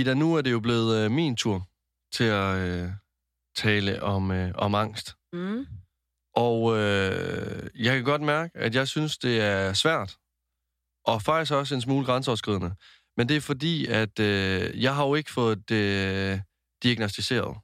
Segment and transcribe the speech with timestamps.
[0.00, 1.66] Ida, nu er det jo blevet øh, min tur
[2.12, 2.88] til at øh,
[3.56, 5.14] tale om, øh, om angst.
[5.32, 5.66] Mm.
[6.34, 10.16] Og øh, jeg kan godt mærke, at jeg synes, det er svært.
[11.04, 12.74] Og faktisk også en smule grænseoverskridende.
[13.16, 16.40] Men det er fordi, at øh, jeg har jo ikke fået det øh,
[16.82, 17.56] diagnostiseret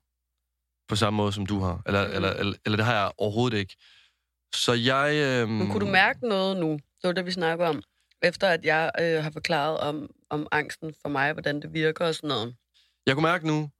[0.88, 1.82] på samme måde, som du har.
[1.86, 2.14] Eller, Mm.
[2.14, 3.76] eller, eller, eller det har jeg overhovedet ikke.
[4.54, 5.14] Så jeg...
[5.14, 6.70] Øh, Men kunne du mærke noget nu?
[6.72, 7.82] Det var det, vi snakker om.
[8.22, 12.14] Efter at jeg øh, har forklaret om, om angsten for mig, hvordan det virker og
[12.14, 12.56] sådan noget.
[13.06, 13.70] Jeg kunne mærke nu,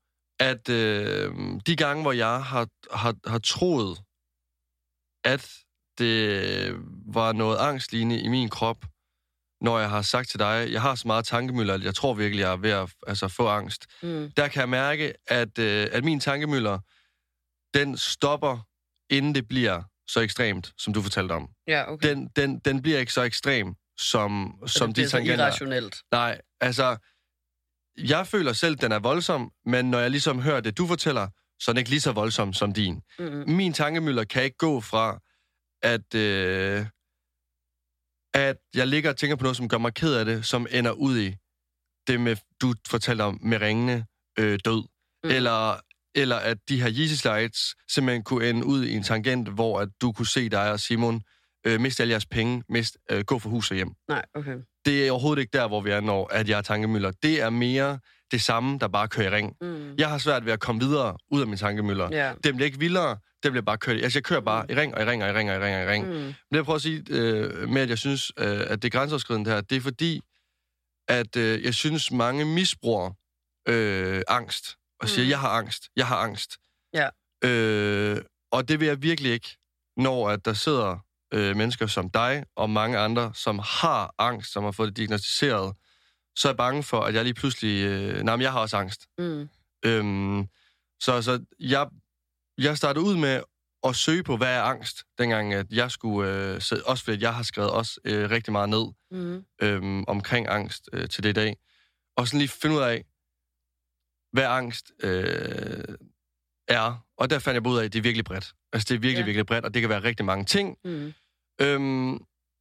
[0.40, 1.34] at øh,
[1.66, 3.98] de gange, hvor jeg har, har, har troet,
[5.24, 5.50] at
[5.98, 6.74] det
[7.06, 8.84] var noget angstlignende i min krop,
[9.60, 12.42] når jeg har sagt til dig, jeg har så meget tankemøller, at jeg tror virkelig,
[12.42, 13.86] jeg er ved at altså, få angst.
[14.02, 14.32] Mm.
[14.36, 16.78] Der kan jeg mærke, at, øh, at min tankemøller,
[17.74, 18.58] den stopper,
[19.10, 21.50] inden det bliver så ekstremt, som du fortalte om.
[21.66, 22.08] Ja, okay.
[22.08, 25.44] Den, den, den bliver ikke så ekstrem, som, Så som det de tangenter.
[25.44, 25.96] irrationelt.
[26.12, 26.96] Nej, altså,
[27.98, 31.28] jeg føler selv, den er voldsom, men når jeg ligesom hører det, du fortæller,
[31.60, 33.00] så er den ikke lige så voldsom som din.
[33.18, 33.44] Mm.
[33.46, 35.18] Min tankemøller kan ikke gå fra,
[35.82, 36.86] at, øh,
[38.34, 40.90] at jeg ligger og tænker på noget, som gør mig ked af det, som ender
[40.90, 41.36] ud i
[42.06, 44.04] det, med, du fortalte om med ringende
[44.38, 44.88] øh, død.
[45.24, 45.30] Mm.
[45.30, 45.80] Eller,
[46.14, 49.88] eller at de her Yeezy Slides simpelthen kunne ende ud i en tangent, hvor at
[50.00, 51.22] du kunne se dig og Simon
[51.66, 54.56] øh, miste alle jeres penge, mist, øh, gå fra hus og hjem Nej, okay.
[54.84, 57.10] det er overhovedet ikke der, hvor vi er, når at jeg er tankemøller.
[57.22, 57.98] Det er mere
[58.30, 59.56] det samme, der bare kører i ring.
[59.60, 59.94] Mm.
[59.98, 62.08] Jeg har svært ved at komme videre ud af min tankemøller.
[62.12, 62.32] Ja.
[62.44, 63.96] Den bliver ikke vildere, den bliver bare kørt.
[64.02, 65.76] Altså, jeg kører bare i ring og i ring og i ring og i ring
[65.76, 66.06] og i ring.
[66.06, 66.12] Mm.
[66.12, 68.98] Men det jeg prøver at sige øh, med, at jeg synes, øh, at det er
[68.98, 70.20] grænseoverskridende her, det er fordi,
[71.08, 73.10] at øh, jeg synes, mange misbruger
[73.68, 75.30] øh, angst og siger, Mm.
[75.30, 76.56] jeg har angst, jeg har angst.
[76.94, 77.08] Ja.
[77.44, 79.56] Øh, og det vil jeg virkelig ikke,
[79.96, 80.98] når at der sidder
[81.32, 85.76] øh, mennesker som dig og mange andre, som har angst, som har fået det diagnostiseret,
[86.36, 87.84] så er jeg bange for, at jeg lige pludselig...
[87.84, 89.06] Øh, nej, men jeg har også angst.
[89.18, 89.48] Mm.
[89.84, 90.48] Øhm,
[91.00, 91.88] så så jeg,
[92.58, 93.42] jeg startede ud med
[93.84, 96.30] at søge på, hvad er angst, dengang at jeg skulle...
[96.54, 99.44] Øh, så, også fordi jeg har skrevet også øh, rigtig meget ned Mm.
[99.62, 101.56] øh, omkring angst øh, til det i dag.
[102.16, 103.04] Og sådan lige finde ud af,
[104.32, 105.84] hvad angst øh,
[106.68, 107.06] er.
[107.16, 108.54] Og der fandt jeg ud af, at det er virkelig bredt.
[108.72, 109.24] Altså, det er virkelig, ja.
[109.24, 110.76] virkelig bredt, og det kan være rigtig mange ting.
[110.84, 111.12] Mm.
[111.62, 112.18] Øhm,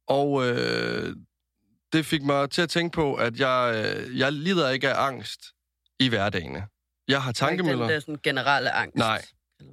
[0.08, 1.16] og øh,
[1.92, 5.40] det fik mig til at tænke på, at jeg, øh, jeg lider ikke af angst
[6.00, 6.66] i hverdagene.
[7.08, 7.86] Jeg har tankemøller.
[7.86, 8.96] Den der sådan generelle angst.
[8.96, 9.24] Nej,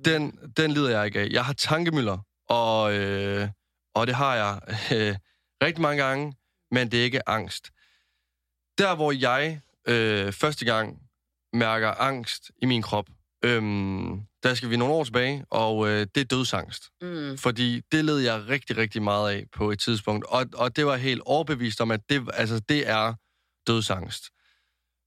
[0.06, 1.28] Den, den lider jeg ikke af.
[1.28, 2.18] Jeg har tankemøller,
[2.50, 3.50] og, øh,
[3.96, 4.60] og det har jeg
[4.98, 5.16] øh,
[5.64, 6.34] rigtig mange gange,
[6.72, 7.70] men det er ikke angst.
[8.78, 11.02] Der, hvor jeg øh, første gang
[11.54, 13.06] mærker angst i min krop,
[13.44, 13.62] øh,
[14.44, 16.84] der skal vi nogle år tilbage, og øh, det er dødsangst.
[17.02, 17.38] Mm.
[17.38, 20.26] Fordi det led jeg rigtig, rigtig meget af på et tidspunkt.
[20.26, 23.14] Og, og det var helt overbevist om, at det, altså, det er
[23.68, 24.24] dødsangst.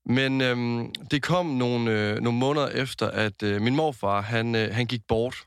[0.06, 4.74] Men øhm, det kom nogle, øh, nogle måneder efter, at øh, min morfar, han, øh,
[4.74, 5.46] han gik bort.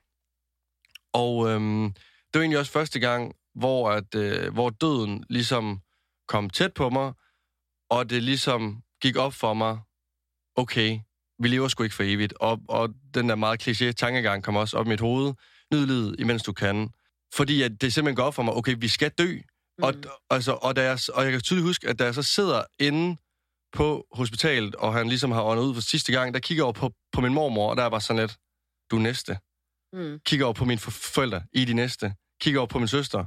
[1.13, 5.79] Og øhm, det var egentlig også første gang, hvor, at, øh, hvor døden ligesom
[6.27, 7.13] kom tæt på mig,
[7.89, 9.79] og det ligesom gik op for mig,
[10.55, 10.99] okay,
[11.39, 12.33] vi lever sgu ikke for evigt.
[12.33, 15.33] Og, og den der meget kliché tankegang kom også op i mit hoved.
[15.73, 16.89] Nyd livet, imens du kan.
[17.33, 19.35] Fordi at det simpelthen går op for mig, okay, vi skal dø.
[19.77, 19.83] Mm.
[19.83, 19.93] Og,
[20.29, 23.17] altså, og, da jeg, og jeg kan tydeligt huske, at da jeg så sidder inde
[23.73, 26.73] på hospitalet, og han ligesom har åndet ud for sidste gang, der kigger jeg over
[26.73, 28.35] på, på min mormor, og der er bare sådan lidt,
[28.91, 29.37] du er næste.
[29.93, 30.19] Mm.
[30.25, 32.13] Kigger over på mine for- forældre, I de næste.
[32.41, 33.25] Kigger over på min søster,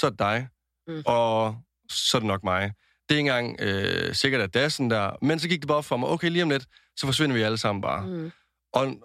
[0.00, 0.48] så er det dig.
[0.88, 1.02] Mm.
[1.06, 1.56] Og
[1.90, 2.72] så er det nok mig.
[3.08, 5.16] Det er ikke engang øh, sikkert, at det er sådan der.
[5.22, 7.42] Men så gik det bare op for mig, okay, lige om lidt, så forsvinder vi
[7.42, 8.06] alle sammen bare.
[8.06, 8.32] Mm.
[8.72, 8.96] Og,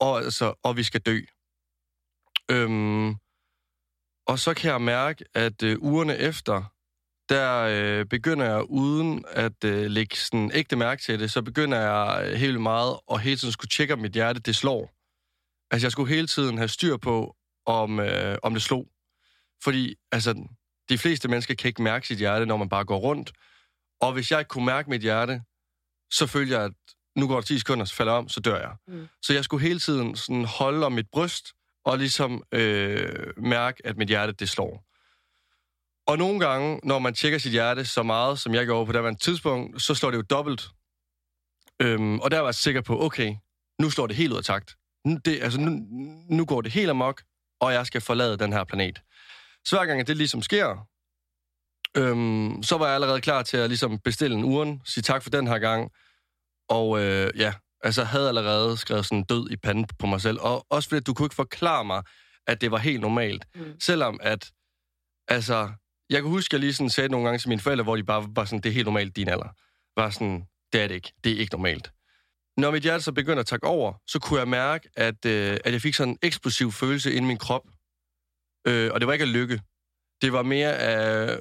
[0.00, 1.20] og, altså, og vi skal dø.
[2.50, 3.14] Øhm,
[4.26, 6.74] og så kan jeg mærke, at øh, ugerne efter,
[7.28, 11.78] der øh, begynder jeg uden at øh, lægge sådan ægte mærke til det, så begynder
[11.78, 14.90] jeg øh, helt meget at hele tiden skulle tjekke, om mit hjerte det slår.
[15.70, 17.36] Altså jeg skulle hele tiden have styr på,
[17.66, 18.88] om, øh, om det slog.
[19.62, 20.48] Fordi altså,
[20.88, 23.32] de fleste mennesker kan ikke mærke sit hjerte, når man bare går rundt.
[24.00, 25.42] Og hvis jeg ikke kunne mærke mit hjerte,
[26.10, 26.72] så følte jeg, at
[27.16, 28.72] nu går der 10 sekunder, så falder jeg om, så dør jeg.
[28.88, 29.08] Mm.
[29.22, 31.52] Så jeg skulle hele tiden sådan holde om mit bryst,
[31.84, 34.84] og ligesom øh, mærke, at mit hjerte det slår.
[36.06, 39.20] Og nogle gange, når man tjekker sit hjerte så meget, som jeg gjorde på det
[39.20, 40.68] tidspunkt, så slår det jo dobbelt.
[41.82, 43.34] Øhm, og der var jeg sikker på, okay,
[43.80, 44.76] nu slår det helt ud af takt.
[45.04, 45.70] Nu, det, altså, nu,
[46.30, 47.22] nu går det helt amok,
[47.60, 49.02] og jeg skal forlade den her planet.
[49.64, 50.86] Så hver gang at det ligesom sker,
[51.96, 55.30] øhm, så var jeg allerede klar til at ligesom bestille en uren, sige tak for
[55.30, 55.90] den her gang,
[56.68, 60.38] og øh, ja, altså havde allerede skrevet sådan død i panden på mig selv.
[60.40, 62.02] Og også fordi, du kunne ikke forklare mig,
[62.46, 63.46] at det var helt normalt.
[63.54, 63.80] Mm.
[63.80, 64.52] Selvom at,
[65.28, 65.70] altså,
[66.10, 68.04] jeg kan huske, at jeg lige sådan sagde nogle gange til mine forældre, hvor de
[68.04, 69.48] bare var sådan, det er helt normalt din alder.
[69.96, 71.12] Var sådan, det er det ikke.
[71.24, 71.92] Det er ikke normalt.
[72.56, 75.72] når mit hjerte så begyndte at takke over, så kunne jeg mærke, at, øh, at
[75.72, 77.66] jeg fik sådan en eksplosiv følelse inde i min krop.
[78.66, 79.60] Øh, og det var ikke af lykke.
[80.22, 81.40] Det var mere af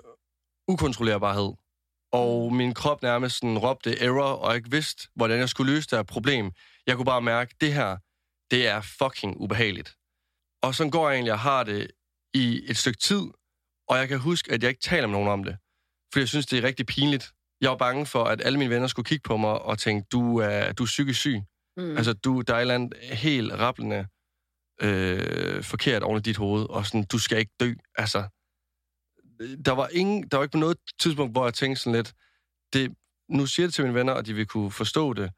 [0.67, 1.53] ukontrollerbarhed.
[2.13, 5.89] Og min krop nærmest sådan råbte error, og jeg ikke vidste, hvordan jeg skulle løse
[5.89, 6.51] det her problem.
[6.88, 7.98] Jeg kunne bare mærke, at det her,
[8.51, 9.95] det er fucking ubehageligt.
[10.63, 11.92] Og så går jeg egentlig og har det
[12.33, 13.24] i et stykke tid,
[13.89, 15.57] og jeg kan huske, at jeg ikke taler med nogen om det.
[16.13, 17.31] For jeg synes, det er rigtig pinligt.
[17.62, 20.38] Jeg var bange for, at alle mine venner skulle kigge på mig og tænke, du
[20.38, 21.42] er, du er psykisk syg.
[21.77, 21.98] Mm.
[21.98, 24.07] Altså, du, der er et eller andet helt rappelende
[24.81, 27.74] øh, forkert oven i dit hoved, og sådan, du skal ikke dø.
[27.98, 28.24] Altså,
[29.65, 32.13] der var, ingen, der var ikke på noget tidspunkt, hvor jeg tænkte sådan lidt,
[32.73, 32.91] det,
[33.29, 35.31] nu siger det til mine venner, og de vil kunne forstå det.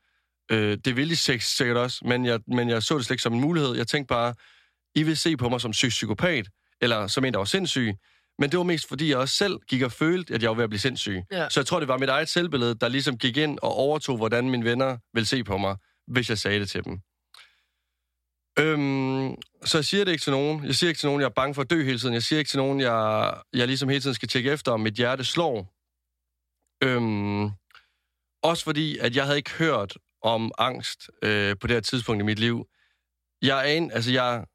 [0.52, 3.34] Øh, det vil de sikkert også, men jeg, men jeg så det slet ikke som
[3.34, 3.76] en mulighed.
[3.76, 4.34] Jeg tænkte bare,
[4.96, 6.48] I vil se på mig som syg psykopat,
[6.82, 7.94] eller som en, der var sindssyg.
[8.40, 10.64] Men det var mest, fordi jeg også selv gik og følte, at jeg var ved
[10.64, 11.22] at blive sindssyg.
[11.32, 11.50] Ja.
[11.50, 14.50] Så jeg tror, det var mit eget selvbillede, der ligesom gik ind og overtog, hvordan
[14.50, 15.76] mine venner vil se på mig,
[16.08, 17.00] hvis jeg sagde det til dem.
[18.60, 19.36] Øhm,
[19.66, 20.66] så jeg siger det ikke til nogen.
[20.66, 22.14] Jeg siger ikke til nogen, jeg er bange for at dø hele tiden.
[22.14, 24.94] Jeg siger ikke til nogen, jeg, jeg ligesom hele tiden skal tjekke efter, om mit
[24.94, 25.74] hjerte slår.
[26.84, 27.52] Øhm,
[28.44, 32.26] også fordi, at jeg havde ikke hørt om angst øh, på det her tidspunkt i
[32.26, 32.68] mit liv.
[33.42, 34.46] Jeg er en, altså jeg,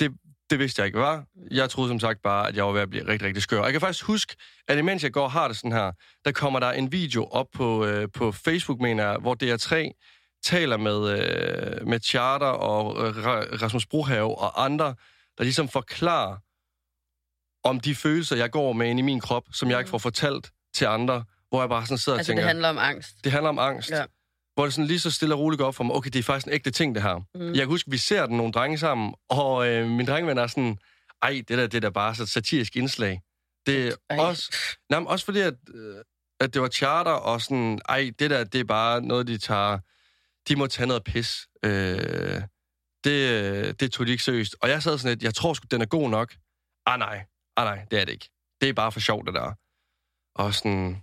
[0.00, 0.12] det,
[0.50, 1.24] det vidste jeg ikke var.
[1.50, 3.58] Jeg troede som sagt bare, at jeg var ved at blive rigtig, rigtig skør.
[3.58, 4.36] Og jeg kan faktisk huske,
[4.68, 5.92] at imens jeg går og har det sådan her,
[6.24, 9.74] der kommer der en video op på, øh, på Facebook, mener jeg, hvor DR3
[10.44, 13.16] taler med, øh, med Charter og øh,
[13.62, 14.94] Rasmus Brohave og andre,
[15.38, 16.36] der ligesom forklarer
[17.64, 19.90] om de følelser, jeg går med ind i min krop, som jeg ikke mm.
[19.90, 22.42] får fortalt til andre, hvor jeg bare sådan sidder altså, og tænker...
[22.42, 23.24] det handler om angst?
[23.24, 23.90] Det handler om angst.
[23.90, 24.04] Ja.
[24.54, 26.22] Hvor det sådan lige så stille og roligt går op for mig, okay, det er
[26.22, 27.24] faktisk en ægte ting, det her.
[27.34, 27.46] Mm.
[27.46, 30.78] Jeg kan huske, vi ser den nogle drenge sammen, og øh, min drengeven er sådan,
[31.22, 33.20] ej, det der, det der bare så satirisk indslag.
[33.66, 34.18] Det er ej.
[34.18, 34.56] også,
[34.90, 35.96] nej, også fordi, at, øh,
[36.40, 39.78] at det var charter, og sådan, ej, det der, det er bare noget, de tager
[40.48, 41.48] de må tage noget pis.
[41.64, 42.42] Øh,
[43.04, 44.56] det, det tog de ikke seriøst.
[44.62, 46.34] Og jeg sad sådan lidt, jeg tror sgu, den er god nok.
[46.86, 47.24] Ah nej,
[47.56, 48.30] ah nej, det er det ikke.
[48.60, 49.52] Det er bare for sjovt, det der.
[50.34, 51.02] Og sådan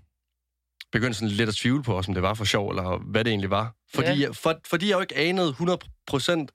[0.91, 3.31] begyndte sådan lidt at tvivle på os, om det var for sjov, eller hvad det
[3.31, 3.75] egentlig var.
[3.95, 4.19] Fordi, ja.
[4.19, 6.47] jeg, for, fordi jeg jo ikke anede 100%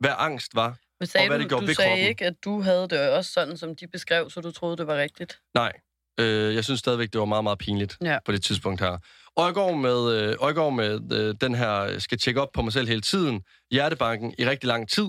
[0.00, 2.06] hvad angst var, Men sagde og hvad det gjorde du ved sagde kroppen.
[2.08, 4.96] ikke, at du havde det også sådan, som de beskrev, så du troede, det var
[4.96, 5.40] rigtigt?
[5.54, 5.72] Nej,
[6.20, 8.18] øh, jeg synes stadigvæk, det var meget, meget pinligt ja.
[8.24, 8.98] på det tidspunkt her.
[9.36, 13.00] Går med, øh, går med øh, den her, skal tjekke op på mig selv hele
[13.00, 15.08] tiden, hjertebanken i rigtig lang tid.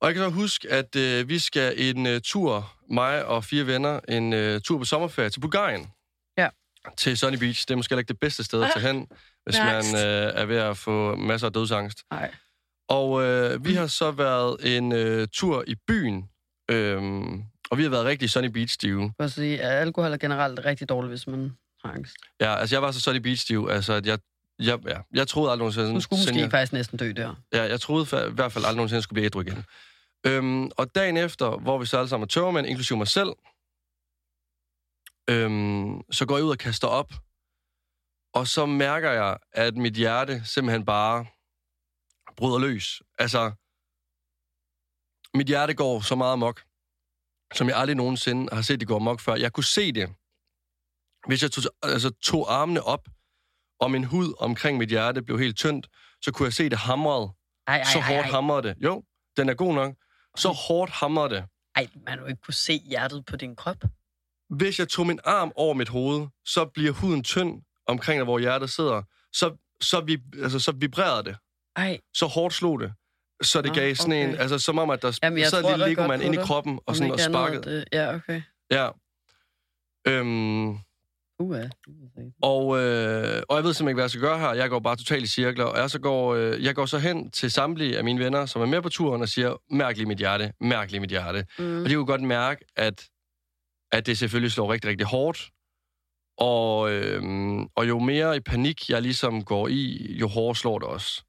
[0.00, 3.66] Og jeg kan så huske, at øh, vi skal en øh, tur, mig og fire
[3.66, 5.86] venner, en øh, tur på sommerferie til Bulgarien.
[6.38, 6.48] Ja.
[6.96, 7.68] Til Sunny Beach.
[7.68, 9.06] Det er måske ikke det bedste sted at tage hen,
[9.44, 11.98] hvis man øh, er ved at få masser af dødsangst.
[12.10, 12.34] Nej.
[12.88, 16.28] Og øh, vi har så været en øh, tur i byen,
[16.70, 17.02] øh,
[17.70, 19.12] og vi har været rigtig Sunny Beach-stive.
[19.18, 21.52] Jeg sige, at alkohol er generelt rigtig dårligt, hvis man
[21.84, 22.16] angst.
[22.40, 24.18] Ja, altså jeg var så Sunny Beach-stive, altså at jeg,
[24.58, 25.94] jeg, ja, jeg troede aldrig nogensinde...
[25.94, 27.34] Du skulle måske jeg, faktisk næsten dø der.
[27.52, 29.64] Ja, jeg troede i hvert fald aldrig nogensinde, jeg skulle blive ædru igen.
[30.26, 33.28] Øhm, og dagen efter, hvor vi så alle sammen er tørmænd, inklusive mig selv,
[35.30, 37.12] øhm, så går jeg ud og kaster op,
[38.34, 41.26] og så mærker jeg, at mit hjerte simpelthen bare
[42.36, 43.02] bryder løs.
[43.18, 43.52] Altså,
[45.34, 46.64] mit hjerte går så meget amok,
[47.54, 49.34] som jeg aldrig nogensinde har set det gå amok før.
[49.34, 50.14] Jeg kunne se det,
[51.26, 53.08] hvis jeg tog, altså, tog armene op,
[53.80, 55.88] og min hud omkring mit hjerte blev helt tyndt,
[56.22, 57.28] så kunne jeg se det hamrede.
[57.66, 58.30] Ej, ej, så hårdt ej, ej.
[58.30, 58.76] hamrede det.
[58.84, 59.02] Jo,
[59.36, 59.94] den er god nok.
[60.36, 61.44] Så hårdt hamrede det.
[61.76, 63.84] Ej, man jo ikke kunne se hjertet på din krop.
[64.50, 68.70] Hvis jeg tog min arm over mit hoved, så bliver huden tynd omkring, hvor hjertet
[68.70, 69.02] sidder.
[69.32, 71.36] Så, så, vi, altså, så vibrerede det.
[71.76, 71.98] Ej.
[72.14, 72.92] Så hårdt slog det.
[73.42, 74.28] Så det Nå, gav sådan okay.
[74.28, 77.12] en, altså som om, at der Jamen, sad en lille legomand i kroppen og, sådan,
[77.12, 77.62] og sparkede.
[77.62, 78.42] Det, ja, okay.
[78.70, 78.88] Ja.
[80.06, 80.78] Øhm,
[81.40, 81.56] Uh.
[82.42, 84.52] Og, øh, og jeg ved simpelthen ikke, hvad jeg skal gøre her.
[84.52, 87.30] Jeg går bare totalt i cirkler, og jeg, så går, øh, jeg går så hen
[87.30, 90.18] til samtlige af mine venner, som er med på turen, og siger, mærk lige mit
[90.18, 91.46] hjerte, mærk lige mit hjerte.
[91.58, 91.82] Mm.
[91.82, 93.04] Og de kunne godt mærke, at,
[93.92, 95.50] at det selvfølgelig slår rigtig, rigtig hårdt.
[96.38, 97.22] Og, øh,
[97.76, 101.24] og jo mere i panik jeg ligesom går i, jo hårdere slår det også.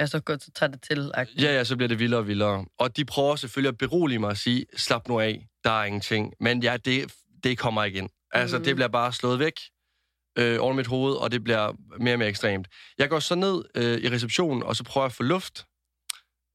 [0.00, 1.12] Ja, så godt, så tager det til.
[1.16, 1.42] -agtigt.
[1.42, 2.66] Ja, ja, så bliver det vildere og vildere.
[2.78, 6.34] Og de prøver selvfølgelig at berolige mig og sige, slap nu af, der er ingenting.
[6.40, 8.08] Men ja, det, det kommer igen.
[8.32, 8.64] Altså, Mhm.
[8.64, 9.52] det bliver bare slået væk
[10.38, 12.68] øh, over mit hoved, og det bliver mere og mere ekstremt.
[12.98, 15.64] Jeg går så ned øh, i receptionen, og så prøver jeg at få luft.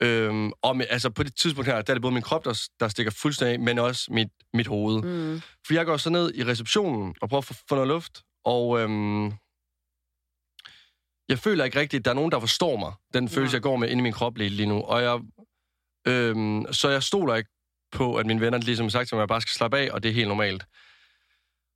[0.03, 2.67] Øhm, og med, altså på det tidspunkt her, der er det både min krop, der,
[2.79, 5.01] der stikker fuldstændig af, men også mit, mit hoved.
[5.03, 5.41] Mm.
[5.67, 8.79] For jeg går så ned i receptionen og prøver at få, få noget luft, og
[8.79, 9.25] øhm,
[11.29, 13.55] jeg føler ikke rigtigt, at der er nogen, der forstår mig, den følelse, Nej.
[13.55, 14.81] jeg går med inde i min krop lige, lige nu.
[14.81, 15.19] Og jeg,
[16.07, 17.50] øhm, så jeg stoler ikke
[17.91, 20.03] på, at mine venner ligesom sagt til mig, at jeg bare skal slappe af, og
[20.03, 20.65] det er helt normalt.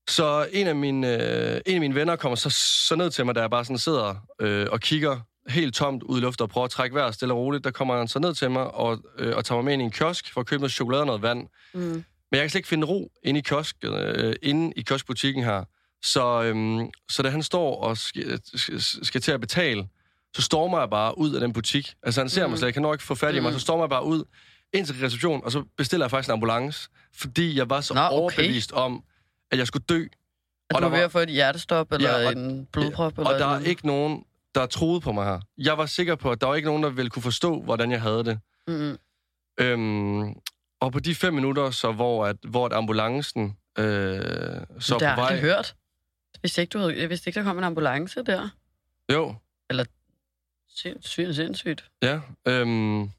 [0.10, 1.08] Så en af mine,
[1.54, 2.50] øh, en af mine venner kommer så,
[2.88, 6.18] så ned til mig, da jeg bare sådan sidder øh, og kigger helt tomt ud
[6.18, 7.64] i luften og prøver at trække vejret stille og roligt.
[7.64, 9.86] Der kommer han så ned til mig og, øh, og tager mig med ind i
[9.86, 11.48] en kiosk for at købe noget chokolade og noget vand.
[11.74, 11.82] Mm.
[11.82, 15.64] Men jeg kan slet ikke finde ro inde i, kiosk, øh, inde i kioskbutikken her.
[16.04, 19.88] Så, øhm, så da han står og skal, skal, skal til at betale,
[20.36, 21.94] så stormer jeg bare ud af den butik.
[22.04, 22.50] Altså han ser mm.
[22.50, 23.60] mig slet ikke, han når ikke få fat i mig, Mm.
[23.60, 24.24] så stormer jeg bare ud
[24.74, 28.00] ind til receptionen, og så bestiller jeg faktisk en ambulance, fordi jeg var så Nå,
[28.02, 28.12] okay.
[28.12, 29.04] overbevist om,
[29.52, 30.04] at jeg skulle dø.
[30.70, 33.18] Er Og du der ved var- at få et hjertestop, eller Ja, og- en blodprop?
[33.18, 33.68] eller Og der er noget?
[33.68, 35.40] ikke nogen, der troede på mig her.
[35.58, 38.02] Jeg var sikker på, at der var ikke nogen, der ville kunne forstå, hvordan jeg
[38.02, 38.40] havde det.
[38.68, 38.98] Mm.
[39.60, 40.34] Øhm,
[40.80, 44.98] og på de fem minutter, så hvor, at, hvor at ambulancen øh, så det på
[45.00, 45.10] vej...
[45.18, 45.76] aldrig hørt.
[46.42, 48.50] Vidste ikke, du havde, vidste ikke, der kom en ambulance der.
[49.14, 49.36] Jo,
[50.76, 51.90] Sindssygt, sindssygt.
[52.04, 52.20] ja.
[52.48, 53.10] Øhm,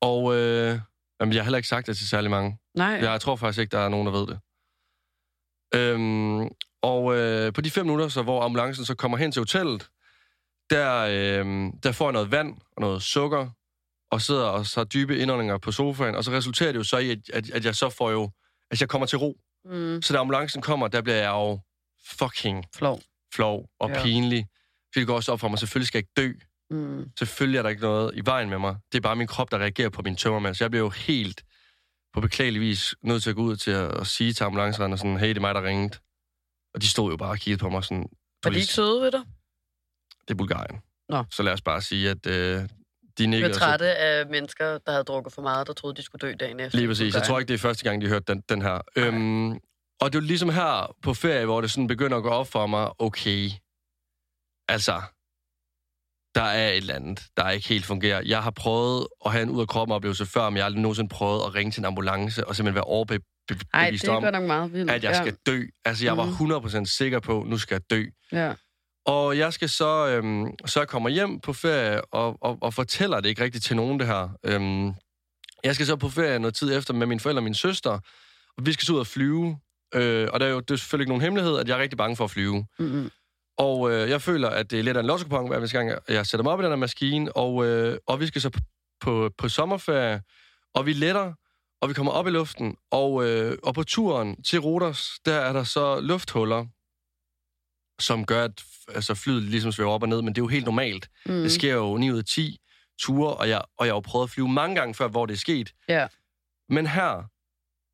[0.00, 0.78] og øh,
[1.20, 2.58] jamen, jeg har heller ikke sagt det til særlig mange.
[2.74, 2.86] Nej.
[2.86, 4.38] Jeg tror faktisk ikke, der er nogen, der ved det.
[5.74, 6.48] Øhm,
[6.82, 9.88] og øh, på de fem minutter, så hvor ambulancen så kommer hen til hotellet,
[10.70, 13.50] der, øh, der får jeg noget vand og noget sukker,
[14.10, 17.10] og sidder og så dybe indåndinger på sofaen, og så resulterer det jo så i,
[17.10, 18.30] at, at, at jeg så får jo,
[18.70, 19.36] at jeg kommer til ro.
[19.64, 20.02] Mm.
[20.02, 21.60] Så da ambulancen kommer, der bliver jeg jo
[22.06, 23.00] fucking Flov.
[23.34, 24.02] flov og Ja.
[24.02, 24.46] pinlig.
[24.92, 26.38] Fordi det går også op for mig, selvfølgelig skal jeg ikke dø.
[26.76, 27.10] Mm.
[27.18, 28.76] Selvfølgelig er der ikke noget i vejen med mig.
[28.92, 30.54] Det er bare min krop, der reagerer på min tømmermand.
[30.54, 31.42] Så jeg bliver jo helt
[32.14, 35.18] på beklagelig vis nødt til at gå ud til at, at sige til ambulanceredderne sådan,
[35.18, 35.98] hey, det er mig, der ringede.
[36.74, 38.06] Og de stod jo bare og kiggede på mig sådan,
[38.44, 39.20] Var "Du de ikke søde ved dig?
[40.28, 40.80] det er Bulgarien.
[41.08, 41.24] Nå.
[41.30, 42.68] Så lad os bare sige, at øh, de
[43.18, 43.42] Jeg nikkede.
[43.42, 46.28] var og så- trætte af mennesker, der havde drukket for meget, der troede, de skulle
[46.28, 46.78] dø dagen efter.
[46.78, 47.14] Lige præcis.
[47.14, 48.80] Jeg tror ikke, det er første gang, de har hørt den, den her.
[48.96, 49.50] Øhm,
[50.00, 52.46] og det er jo ligesom her på ferie, hvor det sådan begynder at gå op
[52.48, 53.50] for mig, okay,
[54.68, 55.02] altså,
[56.34, 58.22] der er et eller andet, der ikke helt fungerer.
[58.26, 60.82] Jeg har prøvet at have en ud af kroppen oplevelse før, men jeg har aldrig
[60.82, 64.22] nogensinde prøvet at ringe til en ambulance og simpelthen være Ej, overbevist det er om,
[64.22, 64.90] nok meget vildt.
[64.90, 65.62] at jeg skal dø.
[65.84, 66.32] Altså, jeg var Mhm.
[66.34, 68.04] 100% sikker på, nu skal jeg dø.
[68.32, 68.46] Ja.
[68.48, 68.52] ja.
[69.06, 73.20] Og jeg skal så, øhm, så jeg kommer hjem på ferie og, og, og fortæller
[73.20, 74.28] det ikke rigtigt til nogen, det her.
[74.44, 74.86] Øhm,
[75.64, 77.90] jeg skal så på ferie noget tid efter med mine forældre og min søster,
[78.58, 79.58] og vi skal så ud og flyve.
[79.94, 81.96] Øh, og der er jo det er selvfølgelig ikke nogen hemmelighed, at jeg er rigtig
[81.96, 82.66] bange for at flyve.
[82.78, 83.10] Mm-hmm.
[83.60, 86.44] Og øh, jeg føler, at det er lidt af en lottokupon, hver gang jeg, sætter
[86.44, 88.60] mig op i den her maskine, og, øh, og vi skal så på,
[89.00, 90.22] på, på sommerferie,
[90.74, 91.34] og vi letter,
[91.80, 95.52] og vi kommer op i luften, og, øh, og på turen til Rodos, der er
[95.52, 96.66] der så lufthuller,
[97.98, 100.64] som gør, at altså, flyet ligesom svæver op og ned, men det er jo helt
[100.64, 101.08] normalt.
[101.26, 101.32] Mm.
[101.32, 102.58] Det sker jo 9 ud af 10
[103.00, 105.34] ture, og jeg, og jeg har jo prøvet at flyve mange gange før, hvor det
[105.34, 105.72] er sket.
[105.88, 106.06] Ja.
[106.68, 107.24] Men her,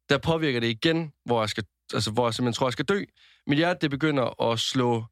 [0.09, 3.05] der påvirker det igen, hvor jeg, skal, altså, hvor jeg simpelthen tror, jeg skal dø.
[3.47, 5.05] Mit hjerte, det begynder at slå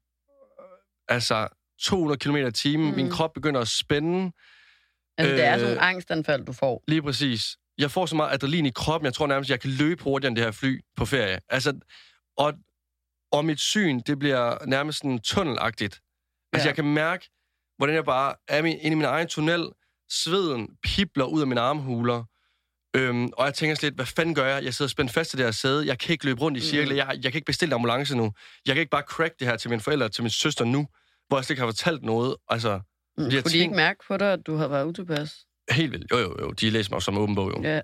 [1.08, 1.48] altså
[1.82, 2.90] 200 km i timen.
[2.90, 2.96] Mm.
[2.96, 4.32] Min krop begynder at spænde.
[5.18, 6.84] Altså, det er sådan Øh, nogle angstanfald, du får.
[6.88, 7.56] Lige præcis.
[7.78, 10.36] Jeg får så meget adrenalin i kroppen, jeg tror nærmest, jeg kan løbe hurtigere end
[10.36, 11.38] det her fly på ferie.
[11.48, 11.78] Altså,
[12.38, 12.54] og,
[13.32, 16.00] og mit syn, det bliver nærmest sådan tunnelagtigt.
[16.52, 16.68] Altså, Ja.
[16.68, 17.30] jeg kan mærke,
[17.76, 19.68] hvordan jeg bare er min- inde i min egen tunnel.
[20.10, 22.24] Sveden pipler ud af mine armhuler.
[22.96, 24.64] Øhm, og jeg tænker slet, hvad fanden gør jeg?
[24.64, 25.86] Jeg sidder spændt fast til det her sæde.
[25.86, 26.84] Jeg kan ikke løbe rundt i cirkler.
[26.92, 26.96] Mhm.
[26.96, 28.32] Jeg, jeg kan ikke bestille en ambulance nu.
[28.66, 30.86] Jeg kan ikke bare crack det her til mine forældre, til min søster nu,
[31.28, 32.36] hvor jeg slet ikke har fortalt noget.
[32.48, 32.80] Altså,
[33.18, 33.24] Mm.
[33.24, 35.34] Kunne de ikke mærke på dig, at du havde været utilpas?
[35.70, 36.10] helt vildt.
[36.12, 36.50] Jo, jo, jo.
[36.50, 37.62] De læser mig som åben bog, jo.
[37.62, 37.80] Ja,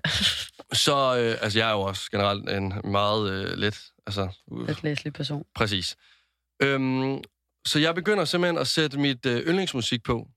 [0.73, 4.83] Så, øh, altså, jeg er jo også generelt en meget øh, let, altså, uh, lidt
[4.83, 5.43] læselig person.
[5.55, 5.95] præcis.
[6.63, 7.17] Øhm,
[7.67, 10.27] så jeg begynder simpelthen at sætte mit øh, yndlingsmusik på.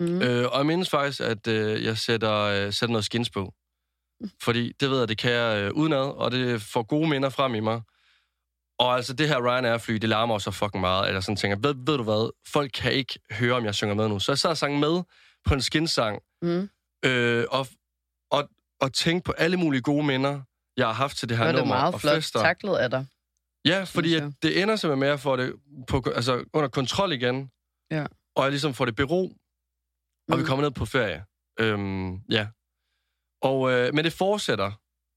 [0.00, 0.22] Mm.
[0.22, 3.54] Øh, og jeg mindes faktisk, at øh, jeg sætter, øh, sætter noget skins på.
[4.42, 7.54] Fordi det ved jeg, det kan jeg øh, udenad, og det får gode minder frem
[7.54, 7.82] i mig.
[8.78, 11.56] Og altså, det her Ryanair-fly, det larmer også så fucking meget, at jeg sådan tænker,
[11.56, 14.18] ved, ved du hvad, folk kan ikke høre, om jeg synger med nu.
[14.18, 15.02] Så jeg sad og sang med
[15.44, 16.68] på en skinsang, Mm.
[17.04, 17.66] øh, og,
[18.30, 18.48] og,
[18.80, 20.40] og tænke på alle mulige gode minder,
[20.76, 22.40] jeg har haft til det her Det var det nummer meget og flot fester.
[22.40, 23.06] taklet af dig.
[23.64, 25.54] Ja, fordi at det ender simpelthen med, at jeg får det
[25.88, 27.50] på, altså, under kontrol igen.
[27.90, 28.06] Ja.
[28.36, 29.24] Og jeg ligesom får det bero,
[30.32, 30.46] og vi Mm.
[30.46, 31.24] kommer ned på ferie.
[31.60, 32.46] Øhm, ja.
[33.42, 34.72] Og, øh, men det fortsætter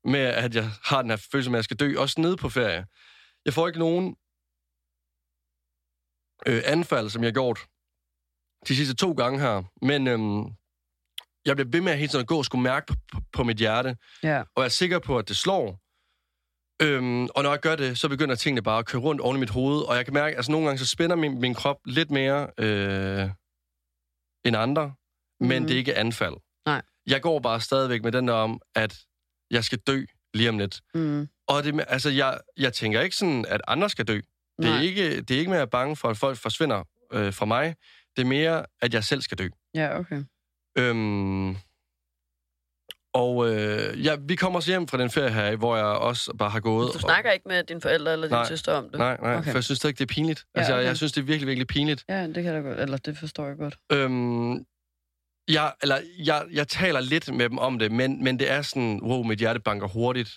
[0.07, 2.49] med, at jeg har den her følelse med, at jeg skal dø, også nede på
[2.49, 2.85] ferie.
[3.45, 4.15] Jeg får ikke nogen
[6.47, 7.59] øh, anfald, som jeg har gjort
[8.67, 9.63] de sidste to gange her.
[9.81, 10.43] Men øhm,
[11.45, 13.43] jeg bliver ved med at hele tiden at gå og skulle mærke på, på, på
[13.43, 14.39] mit hjerte, Ja.
[14.39, 15.79] og jeg er sikker på, at det slår.
[16.81, 19.39] Øhm, og når jeg gør det, så begynder tingene bare at køre rundt oven i
[19.39, 21.77] mit hoved, og jeg kan mærke, at altså, nogle gange så spænder min, min krop
[21.85, 23.29] lidt mere øh,
[24.45, 24.93] end andre,
[25.39, 25.67] men Mhm.
[25.67, 26.35] det er ikke anfald.
[27.07, 28.97] Jeg går bare stadigvæk med den der om, at
[29.51, 30.81] jeg skal dø lige om lidt.
[30.95, 31.27] Mm.
[31.47, 34.15] Og det, med- altså, jeg, jeg tænker ikke sådan, at andre skal dø.
[34.61, 34.81] Det er, Nej.
[34.81, 36.83] ikke, det er ikke mere at bange for, at folk forsvinder
[37.13, 37.75] øh, fra mig.
[38.15, 39.47] Det er mere, at jeg selv skal dø.
[39.75, 40.23] Ja, okay.
[40.77, 41.55] Øhm,
[43.13, 46.49] Og øh, ja, vi kommer så hjem fra den ferie her, hvor jeg også bare
[46.49, 46.93] har gået...
[46.93, 48.47] Du snakker ikke med dine forældre eller din Nej.
[48.47, 48.99] søster om det?
[48.99, 49.51] Nej, nej, okay.
[49.51, 50.45] For jeg synes ikke, det er pinligt.
[50.55, 50.87] Ja, Altså, jeg, okay.
[50.87, 52.05] jeg synes, det er virkelig, virkelig pinligt.
[52.09, 52.79] Ja, det kan jeg da godt.
[52.79, 53.77] Eller det forstår jeg godt.
[53.91, 54.65] Øhm,
[55.47, 58.99] jeg, eller, jeg, jeg taler lidt med dem om det, men, men det er sådan,
[59.03, 60.29] wow, mit hjerte banker hurtigt.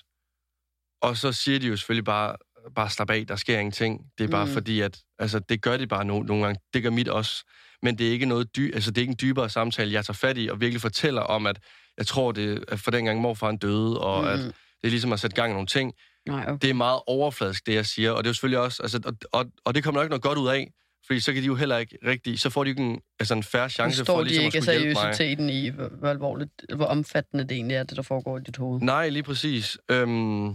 [1.03, 2.37] Og så siger de jo selvfølgelig bare,
[2.75, 4.01] bare slap af, der sker ingenting.
[4.19, 4.53] Det er bare Mm.
[4.53, 6.61] fordi, at altså, det gør de bare no, nogle gange.
[6.75, 7.45] Det gør mit også.
[7.83, 10.15] Men det er ikke noget dy, altså, det er ikke en dybere samtale, jeg tager
[10.15, 11.59] fat i og virkelig fortæller om, at
[11.99, 14.29] jeg tror, det er for dengang morfaren døde, og mm.
[14.29, 15.93] at det er ligesom at sætte gang i nogle ting.
[16.27, 16.59] Nej, okay.
[16.63, 19.15] Det er meget overfladisk, det jeg siger, og det er jo selvfølgelig også, altså, og,
[19.33, 20.73] og, og det kommer nok ikke noget godt ud af,
[21.07, 23.35] fordi så kan de jo heller ikke rigtig, så får de jo ikke en, altså
[23.35, 25.15] en færre chance for de ligesom ikke at skulle hjælpe mig.
[25.15, 28.57] seriøsiteten i, hvor, hvor alvorligt, hvor omfattende det egentlig er, det der foregår i dit
[28.57, 28.81] hoved?
[28.81, 29.79] Nej, lige præcis.
[29.91, 30.55] Øhm,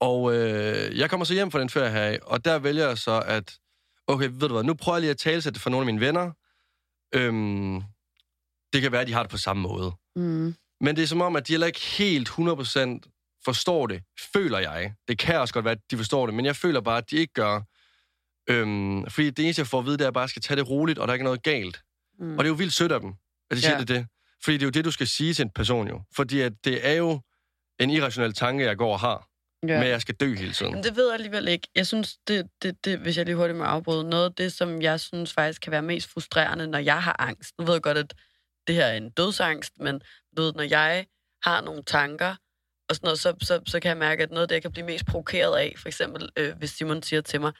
[0.00, 3.22] og øh, jeg kommer så hjem fra den ferie her, og der vælger jeg så,
[3.26, 3.58] at
[4.06, 6.00] okay, ved du hvad, nu prøver jeg lige at talsætte det for nogle af mine
[6.00, 6.32] venner.
[7.14, 7.82] Øhm,
[8.72, 9.92] det kan være, at de har det på samme måde.
[10.16, 10.54] Mm.
[10.80, 14.94] Men det er som om, at de heller ikke helt 100% forstår det, føler jeg.
[15.08, 17.16] Det kan også godt være, at de forstår det, men jeg føler bare, at de
[17.16, 17.60] ikke gør.
[18.50, 20.56] Øhm, fordi det eneste, jeg får at vide, det er, at jeg bare skal tage
[20.56, 21.80] det roligt, og der er ikke noget galt.
[22.18, 22.32] Mm.
[22.32, 23.12] Og det er jo vildt sødt af dem,
[23.50, 23.78] at de siger Ja.
[23.78, 24.06] det, det.
[24.44, 26.02] Fordi det er jo det, du skal sige til en person jo.
[26.16, 27.20] Fordi at det er jo
[27.80, 29.28] en irrationel tanke, jeg går og har,
[29.68, 29.78] ja.
[29.78, 30.72] med at jeg skal dø hele tiden.
[30.74, 31.68] Men det ved jeg alligevel ikke.
[31.74, 34.82] Jeg synes, det, det, det, hvis jeg lige hurtigt må afbryde, noget af det, som
[34.82, 37.54] jeg synes faktisk kan være mest frustrerende, når jeg har angst.
[37.58, 38.14] Nu ved jeg godt, at
[38.66, 40.00] det her er en dødsangst, men
[40.36, 41.06] du ved, når jeg
[41.44, 42.36] har nogle tanker,
[42.88, 44.72] og sådan noget, så, så, så kan jeg mærke, at noget af det, jeg kan
[44.72, 47.52] blive mest provokeret af, for eksempel, øh, hvis Simon siger til mig,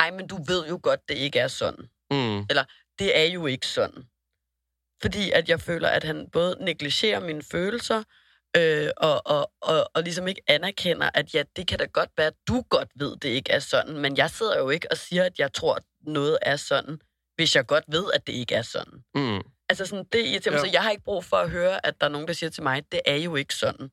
[0.00, 1.84] ej, men du ved jo godt, det ikke er sådan.
[2.10, 2.46] Mm.
[2.98, 4.04] Det er jo ikke sådan.
[5.02, 8.02] Fordi at jeg føler, at han både negligerer mine følelser,
[8.56, 12.26] øh, og, og, og, og ligesom ikke anerkender, at ja, det kan da godt være,
[12.26, 15.24] at du godt ved, det ikke er sådan, men jeg sidder jo ikke og siger,
[15.24, 16.98] at jeg tror, at noget er sådan,
[17.36, 19.04] hvis jeg godt ved, at det ikke er sådan.
[19.14, 19.40] Mm.
[19.68, 20.64] Altså sådan, det irriterer mig, Ja.
[20.68, 22.62] så jeg har ikke brug for at høre, at der er nogen, der siger til
[22.62, 23.90] mig, det er jo ikke sådan.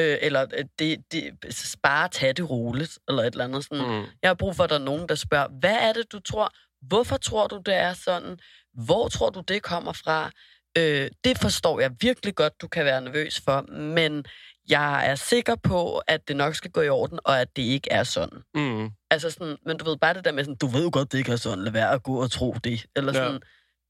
[0.00, 1.34] Øh, eller øh, det, det,
[1.82, 3.86] bare tage det roligt, eller et eller andet sådan.
[3.86, 4.04] Mm.
[4.22, 6.52] Jeg har brug for, at der er nogen, der spørger, hvad er det, du tror?
[6.86, 8.38] Hvorfor tror du, det er sådan?
[8.84, 10.30] Hvor tror du, det kommer fra?
[10.78, 14.24] Øh, det forstår jeg virkelig godt, du kan være nervøs for, men
[14.68, 17.92] jeg er sikker på, at det nok skal gå i orden, og at det ikke
[17.92, 18.42] er sådan.
[18.54, 18.90] Mm.
[19.10, 21.18] Altså sådan, men du ved bare det der med sådan, du ved jo godt, det
[21.18, 22.86] ikke er sådan, lad være at gå og tro det.
[22.96, 23.18] Eller Ja.
[23.18, 23.40] sådan,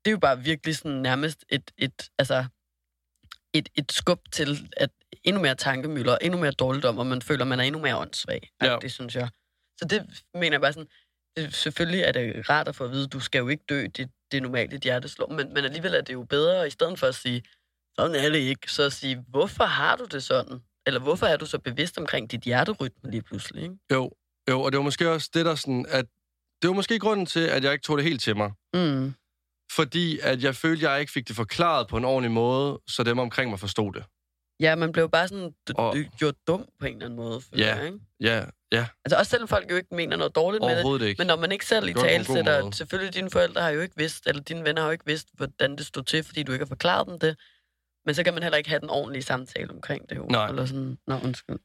[0.05, 2.45] det er jo bare virkelig sådan nærmest et, et, altså,
[3.55, 4.90] et, et skub til at
[5.27, 8.51] endnu mere tankemøller, endnu mere dårligdom, og man føler, man er endnu mere åndssvag.
[8.62, 8.73] Ja.
[8.73, 8.79] Ja.
[8.83, 9.29] Det synes jeg.
[9.79, 10.89] Så det mener jeg bare sådan,
[11.37, 14.11] det, selvfølgelig er det rart at få at vide, du skal jo ikke dø, det,
[14.31, 16.99] det er normalt, dit hjerte slår, men, men alligevel er det jo bedre, i stedet
[16.99, 17.43] for at sige,
[17.99, 20.59] sådan er det ikke, så at sige, hvorfor har du det sådan?
[20.87, 23.62] Eller hvorfor er du så bevidst omkring dit hjerterytme lige pludselig?
[23.62, 23.77] Ikke?
[23.93, 24.11] Jo,
[24.51, 26.05] jo, og det var måske også det, der sådan, at
[26.62, 28.53] det var måske grunden til, at jeg ikke tog det helt til mig.
[28.75, 29.15] Mm.
[29.73, 33.03] Fordi at jeg følte, at jeg ikke fik det forklaret på en ordentlig måde, så
[33.03, 34.05] dem omkring mig forstod det.
[34.61, 37.40] Ja, man blev bare sådan Og- gjort dum på en eller anden måde.
[37.57, 37.77] Ja.
[37.77, 37.99] jeg, ikke?
[38.21, 41.07] Ja, ja, Altså også selvom folk jo ikke mener noget dårligt med det.
[41.07, 41.19] ikke.
[41.21, 44.27] Men når man ikke selv i tale sætter, selvfølgelig dine forældre har jo ikke vidst,
[44.27, 46.69] eller dine venner har jo ikke vidst, hvordan det stod til, fordi du ikke har
[46.69, 47.38] forklaret dem det.
[48.07, 50.27] Men så kan man heller ikke have den ordentlige samtale omkring det jo.
[50.27, 50.49] Nej.
[50.49, 51.59] Eller sådan, nå, undskyld.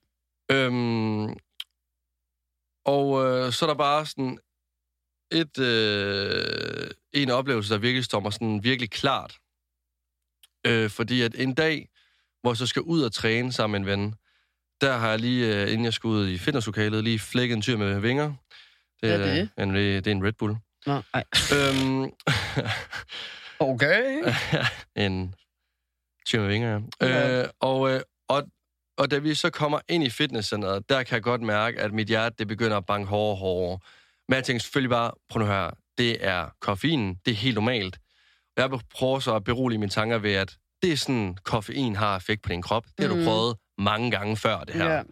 [0.52, 1.26] Øhm,
[2.86, 4.40] og øh, så er der bare sådan
[5.32, 9.38] et, øh, en oplevelse, der virkelig står mig sådan virkelig klart.
[10.68, 11.90] Øh, fordi at en dag,
[12.42, 14.16] hvor jeg så skal ud og træne sammen med en ven,
[14.82, 17.78] der har jeg lige, øh, inden jeg skulle ud i fitnesslokalet, lige flækket en tyr
[17.78, 18.34] med vinger.
[19.00, 19.50] Hvad er øh, det?
[19.58, 20.56] En, det er en Red Bull.
[20.86, 21.24] Nå, ej.
[21.54, 22.12] øhm,
[23.62, 24.34] Okay.
[25.06, 25.36] en
[26.26, 27.08] tyr med vinger, ja.
[27.08, 27.42] Ja.
[27.42, 28.44] Øh, og, øh, og,
[28.98, 32.08] og da vi så kommer ind i fitnesscenteret, der kan jeg godt mærke, at mit
[32.08, 33.80] hjerte det begynder at banke hårdere og hårdere.
[34.28, 38.00] Men jeg tænker selvfølgelig bare, prøv nu her, det er koffein, det er helt normalt.
[38.58, 42.44] Jeg prøver så at berolige mine tanker ved, at det er sådan, koffein har effekt
[42.44, 42.86] på din krop.
[42.98, 43.24] Det har Mhm.
[43.24, 44.90] du prøvet mange gange før, det her.
[44.94, 45.04] Ja.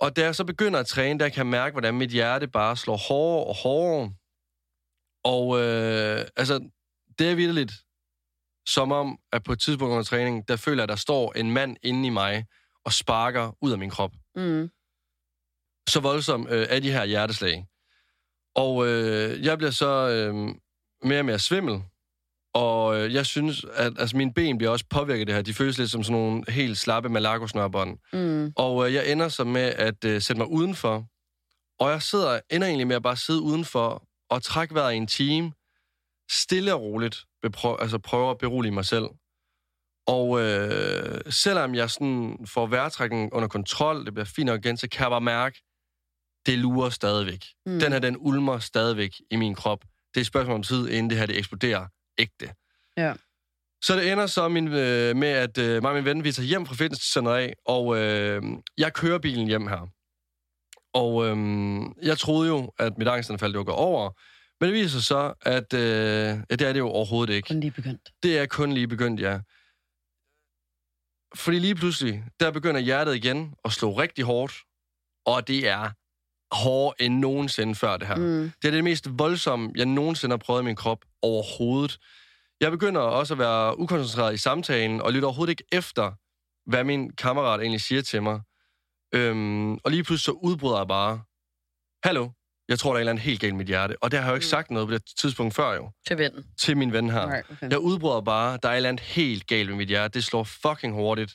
[0.00, 2.76] Og da jeg så begynder at træne, der kan jeg mærke, hvordan mit hjerte bare
[2.76, 4.12] slår hårdere og hårdere.
[5.24, 6.70] Og øh, altså,
[7.18, 7.68] det er virkelig
[8.68, 11.50] som om, at på et tidspunkt under træning, der føler jeg, at der står en
[11.50, 12.46] mand inde i mig
[12.84, 14.12] og sparker ud af min krop.
[14.36, 14.70] Mm.
[15.88, 17.66] Så voldsom øh, er de her hjerteslag.
[18.54, 20.34] Og øh, jeg bliver så øh,
[21.08, 21.82] mere og mere svimmel.
[22.56, 25.42] Og øh, jeg synes, at altså, mine ben bliver også påvirket af det her.
[25.42, 27.98] De føles lidt som sådan nogle helt slappe malakosnørbånd.
[28.12, 28.52] Mm.
[28.56, 31.04] Og øh, jeg ender så med at øh, sætte mig udenfor.
[31.80, 35.06] Og jeg sidder, ender egentlig med at bare sidde udenfor og trække vejret i en
[35.06, 35.52] time.
[36.30, 37.24] Stille og roligt.
[37.42, 39.06] Beprøv, altså prøver at berolige mig selv.
[40.06, 44.88] Og øh, selvom jeg sådan får vejrtrækningen under kontrol, det bliver fint nok igen, så
[44.88, 45.62] kan jeg bare mærke,
[46.46, 47.44] det lurer stadigvæk.
[47.66, 47.80] Mm.
[47.80, 49.80] Den her, den ulmer stadigvæk i min krop.
[49.82, 51.86] Det er et spørgsmål om tid, inden det her det eksploderer
[52.18, 52.54] ægte.
[52.96, 53.14] Ja.
[53.82, 56.46] Så det ender så min, øh, med, at øh, mig og min ven, vi tager
[56.46, 58.42] hjem fra fitnesscenteret af, og øh,
[58.78, 59.88] jeg kører bilen hjem her.
[60.94, 61.36] Og øh,
[62.02, 64.10] jeg troede jo, at mit angstanfald det var gået over,
[64.60, 65.80] men det viser sig så, at øh,
[66.50, 67.48] ja, det er det jo overhovedet ikke.
[67.48, 68.10] Kun lige begyndt.
[68.22, 69.40] Det er kun lige begyndt, ja.
[71.34, 74.54] Fordi lige pludselig, der begynder hjertet igen at slå rigtig hårdt,
[75.26, 75.90] og det er
[76.52, 78.14] hårdere end nogensinde før det her.
[78.16, 78.52] Mm.
[78.62, 81.98] Det er det mest voldsomme, jeg nogensinde har prøvet i min krop overhovedet.
[82.60, 86.12] Jeg begynder også at være ukoncentreret i samtalen, og lytter overhovedet ikke efter,
[86.70, 88.40] hvad min kammerat egentlig siger til mig.
[89.14, 91.20] Øhm, og lige pludselig så udbryder jeg bare,
[92.04, 92.30] Hallo,
[92.68, 93.96] jeg tror, der er et eller andet helt galt i mit hjerte.
[94.02, 94.48] Og det har jeg jo ikke Mm.
[94.50, 96.44] sagt noget på det tidspunkt før jo, Til vennen.
[96.58, 97.26] til min ven her.
[97.26, 97.70] Nej, okay.
[97.70, 100.12] Jeg udbryder bare, der er et eller andet helt galt med mit hjerte.
[100.14, 101.34] Det slår fucking hurtigt.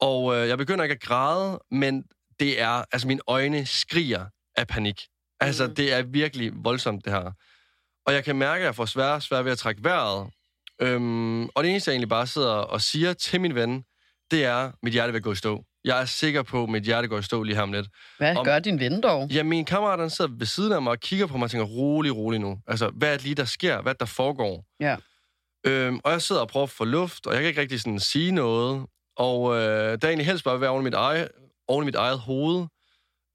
[0.00, 2.04] Og øh, jeg begynder ikke at græde, men
[2.40, 4.24] det er, altså mine øjne skriger
[4.56, 5.00] af panik.
[5.40, 5.74] Altså, Mhm.
[5.74, 7.32] det er virkelig voldsomt, det her.
[8.06, 10.30] Og jeg kan mærke, at jeg får svært svær ved at trække vejret.
[10.80, 13.82] Øhm, og det eneste, jeg egentlig bare sidder og siger til min ven,
[14.30, 15.64] det er, at mit hjerte vil gå i stå.
[15.84, 17.86] Jeg er sikker på, at mit hjerte går i stå lige her om lidt.
[18.18, 19.28] Hvad om- gør din ven dog?
[19.30, 21.66] Ja, min kammerat han sidder ved siden af mig og kigger på mig og tænker,
[21.66, 22.58] rolig, rolig nu.
[22.66, 23.82] Altså, hvad er det lige, der sker?
[23.82, 24.64] Hvad er der foregår?
[24.80, 24.96] Ja.
[25.66, 28.00] Øhm, og jeg sidder og prøver at få luft, og jeg kan ikke rigtig sådan
[28.00, 28.86] sige noget.
[29.16, 31.28] Og øh, der er egentlig helst bare at være oven i mit eget,
[31.68, 32.66] oven i mit eget hoved.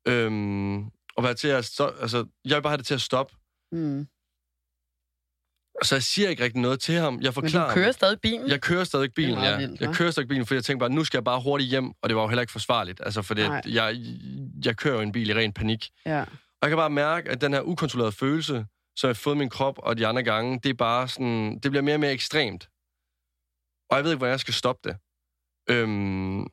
[0.08, 0.84] Øhm,
[1.16, 3.36] og være til at stå, altså, jeg vil bare have det til at stoppe.
[3.72, 4.08] Mm.
[5.84, 7.14] Så jeg siger ikke rigtig noget til ham.
[7.14, 7.94] Jeg Men forklarer du kører ham.
[7.94, 8.48] stadig bilen?
[8.48, 9.58] Jeg kører stadig bilen, ja.
[9.58, 11.92] vildt, jeg kører stadig bilen, fordi jeg tænker bare, nu skal jeg bare hurtigt hjem,
[12.02, 13.02] og det var jo heller ikke forsvarligt.
[13.04, 13.62] Altså, for Nej.
[13.68, 13.96] jeg,
[14.66, 15.90] jeg kører jo en bil i ren panik.
[16.06, 16.22] Ja.
[16.22, 16.28] Og
[16.62, 18.66] jeg kan bare mærke, at den her ukontrollerede følelse,
[18.96, 21.72] som jeg har fået min krop og de andre gange, det er bare sådan, det
[21.72, 22.70] bliver mere og mere ekstremt.
[23.90, 24.98] Og jeg ved ikke, hvordan jeg skal stoppe det.
[25.70, 26.48] Øhm,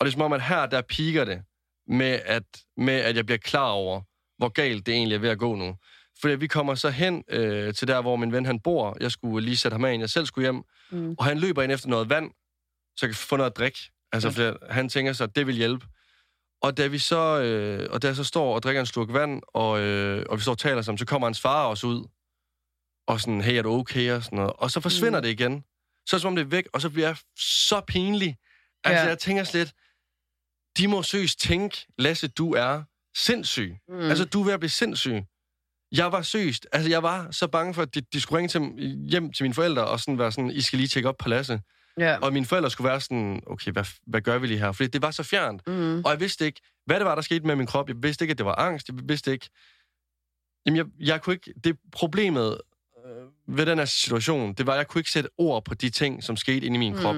[0.00, 1.42] og det er som om, at her, der piker det
[1.88, 2.42] med at,
[2.76, 4.00] med, at jeg bliver klar over,
[4.38, 5.76] hvor galt det egentlig er ved at gå nu.
[6.20, 8.96] Fordi vi kommer så hen øh, til der, hvor min ven han bor.
[9.00, 10.62] Jeg skulle lige sætte ham af, jeg selv skulle hjem.
[10.90, 11.14] Mm.
[11.18, 12.30] Og han løber ind efter noget vand,
[12.96, 13.78] så jeg kan få noget at drikke.
[14.12, 14.50] Altså, Ja.
[14.50, 15.86] fordi han tænker sig, at det vil hjælpe.
[16.62, 19.42] Og da vi så, øh, og da jeg så står og drikker en slurk vand,
[19.48, 22.08] og, øh, og vi står og taler sammen, så kommer hans far også ud.
[23.08, 24.12] Og sådan, hey, er du okay?
[24.12, 24.52] Og, sådan noget.
[24.58, 25.22] og så forsvinder Mm.
[25.22, 25.64] det igen.
[26.06, 28.36] Så er det som om det er væk, og så bliver jeg så pinlig.
[28.84, 29.08] Altså, Ja.
[29.08, 29.72] jeg tænker slet,
[30.78, 32.82] de må søst tænke, Lasse, du er
[33.16, 33.76] sindssyg.
[33.88, 33.94] Mm.
[33.94, 34.00] Mm.
[34.00, 35.22] Altså, du er ved at blive sindssyg.
[35.92, 36.66] Jeg var søst.
[36.72, 38.60] Altså, jeg var så bange for, at de, de skulle ringe til,
[39.10, 41.60] hjem til mine forældre og sådan være sådan, I skal lige tjekke op på Lasse.
[41.98, 42.18] ja.
[42.18, 44.72] Og mine forældre skulle være sådan, okay, hvad, hvad gør vi lige her?
[44.72, 45.66] Fordi det var så fjernt.
[45.66, 45.98] Mm.
[46.04, 47.88] Og jeg vidste ikke, hvad det var, der skete med min krop.
[47.88, 48.88] Jeg vidste ikke, at det var angst.
[48.88, 49.48] Jeg vidste ikke...
[50.66, 51.54] Jamen, jeg, jeg kunne ikke...
[51.64, 52.60] Det problemet
[53.06, 55.90] øh, ved den her situation, det var, at jeg kunne ikke sætte ord på de
[55.90, 57.16] ting, som skete inde i min krop.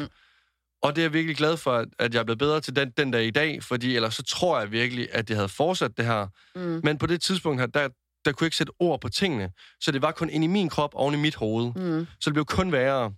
[0.82, 2.90] Og det er jeg virkelig glad for, at- at jeg er blevet bedre til den,
[2.90, 6.04] den dag i dag, fordi ellers så tror jeg virkelig, at det havde fortsat det
[6.06, 6.26] her.
[6.54, 6.80] Mm.
[6.84, 7.88] Men på det tidspunkt her, der,
[8.24, 9.50] der kunne jeg ikke sætte ord på tingene.
[9.80, 11.72] Så det var kun inde i min krop, oven i mit hoved.
[11.76, 12.06] Mm.
[12.20, 13.14] Så det blev kun værre.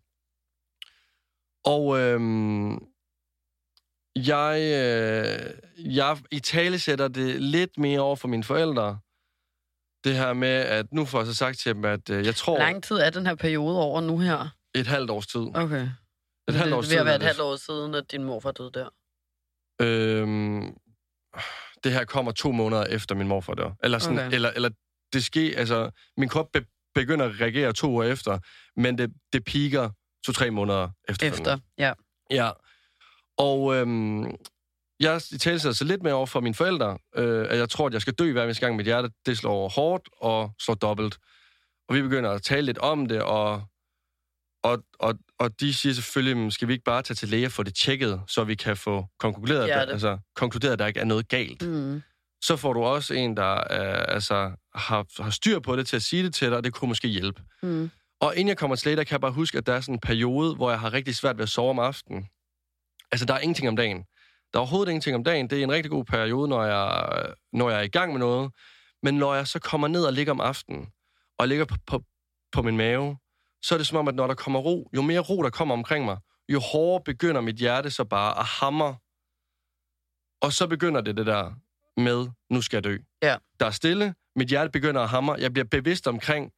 [1.64, 2.72] Og øhm,
[4.16, 8.98] jeg, øh, jeg i tale sætter det lidt mere over for mine forældre.
[10.04, 12.52] Det her med, at nu får jeg så sagt til dem, at øh, jeg tror
[12.52, 14.48] Hvor lang tid er den her periode over nu her?
[14.74, 15.40] et halvt års tid.
[15.54, 15.88] Okay.
[16.52, 17.26] Et halvt det ved at være er et det.
[17.26, 18.88] halvt år siden, at din morfar døde der.
[19.80, 20.74] Øhm,
[21.84, 23.70] det her kommer to måneder efter min morfar dør.
[23.82, 24.34] Eller, sådan, okay.
[24.34, 24.70] eller, eller
[25.12, 28.38] det sker, altså, min krop be, begynder at reagere to år efter,
[28.76, 29.90] men det, det piker
[30.26, 31.30] to-tre måneder efter.
[31.30, 31.92] Efter, ja.
[32.30, 32.50] Ja.
[33.38, 34.24] Og øhm,
[35.00, 37.92] jeg i tale så lidt mere over for mine forældre, øh, at jeg tror, at
[37.92, 41.18] jeg skal dø hver eneste gang mit hjerte, det slår hårdt og slår dobbelt.
[41.88, 43.62] Og vi begynder at tale lidt om det, og,
[44.62, 47.52] og, og, og de siger selvfølgelig, "Men skal vi ikke bare tage til læge og
[47.52, 49.92] få det tjekket, så vi kan få konkluderet, at der, Hjerte.
[49.92, 51.62] altså, konkluderet, at der ikke er noget galt.
[51.68, 52.02] Mm.
[52.42, 56.02] Så får du også en, der øh, altså, har, har styr på det til at
[56.02, 57.42] sige det til dig, og det kunne måske hjælpe.
[57.62, 57.90] Mm.
[58.20, 59.94] Og inden jeg kommer til læge, der kan jeg bare huske, at der er sådan
[59.94, 62.26] en periode, hvor jeg har rigtig svært ved at sove om aftenen.
[63.12, 63.96] Altså, der er ingenting om dagen.
[64.52, 65.50] Der er overhovedet ingenting om dagen.
[65.50, 67.12] Det er en rigtig god periode, når jeg,
[67.52, 68.50] når jeg er i gang med noget.
[69.02, 70.86] Men når jeg så kommer ned og ligger om aftenen,
[71.38, 72.02] og ligger på, på,
[72.52, 73.16] på min mave,
[73.62, 75.74] så er det som om, at når der kommer ro, jo mere ro, der kommer
[75.74, 78.96] omkring mig, jo hårdere begynder mit hjerte så bare at hamre.
[80.42, 81.52] Og så begynder det det der
[81.96, 82.98] med, nu skal jeg dø.
[83.22, 83.36] Ja.
[83.60, 86.52] Der er stille, mit hjerte begynder at hamre, jeg bliver bevidst omkring,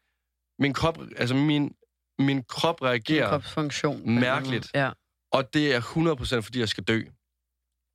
[0.59, 1.75] min krop, altså min,
[2.19, 4.01] min krop reagerer, kropsfunktion.
[4.01, 4.71] anden Mærkeligt.
[4.75, 4.90] Ja.
[5.33, 7.03] og det er 100% fordi, jeg skal dø.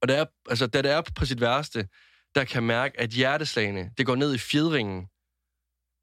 [0.02, 1.88] Og det er, altså, da det er på sit værste,
[2.36, 5.08] der kan mærke, at hjerteslagene, det går ned i fjedringen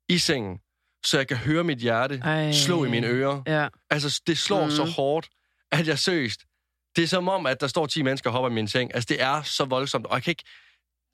[0.08, 0.58] i sengen,
[1.06, 2.52] så jeg kan høre mit hjerte Ej.
[2.52, 3.42] slå i mine ører.
[3.46, 3.68] Ja.
[3.90, 4.70] Altså, det slår mm.
[4.70, 4.92] så Mhm.
[4.92, 5.28] hårdt,
[5.72, 6.40] at jeg søst.
[6.96, 8.94] Det er som om, at der står 10 mennesker og hopper i min seng.
[8.94, 10.44] Altså, det er så voldsomt, og jeg kan ikke...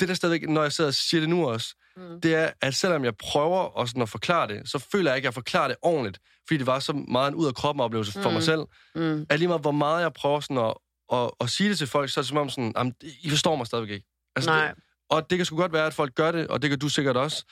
[0.00, 2.20] det der stadigvæk, når jeg sidder og siger det nu også, Mm.
[2.20, 5.26] det er, at selvom jeg prøver også sådan at forklare det, så føler jeg ikke,
[5.26, 8.12] at jeg forklarer det ordentligt, fordi det var så meget en ud af kroppen oplevelse
[8.12, 8.34] for Mm.
[8.34, 8.60] mig selv.
[8.94, 9.26] Mm.
[9.30, 10.74] At lige meget, hvor meget jeg prøver sådan at,
[11.12, 13.56] at, at sige det til folk, så er det som om sådan, jamen, I forstår
[13.56, 14.06] mig stadigvæk ikke.
[14.36, 14.66] Altså, Nej.
[14.68, 14.74] Det,
[15.10, 17.16] og det kan sgu godt være, at folk gør det, og det kan du sikkert
[17.16, 17.44] også.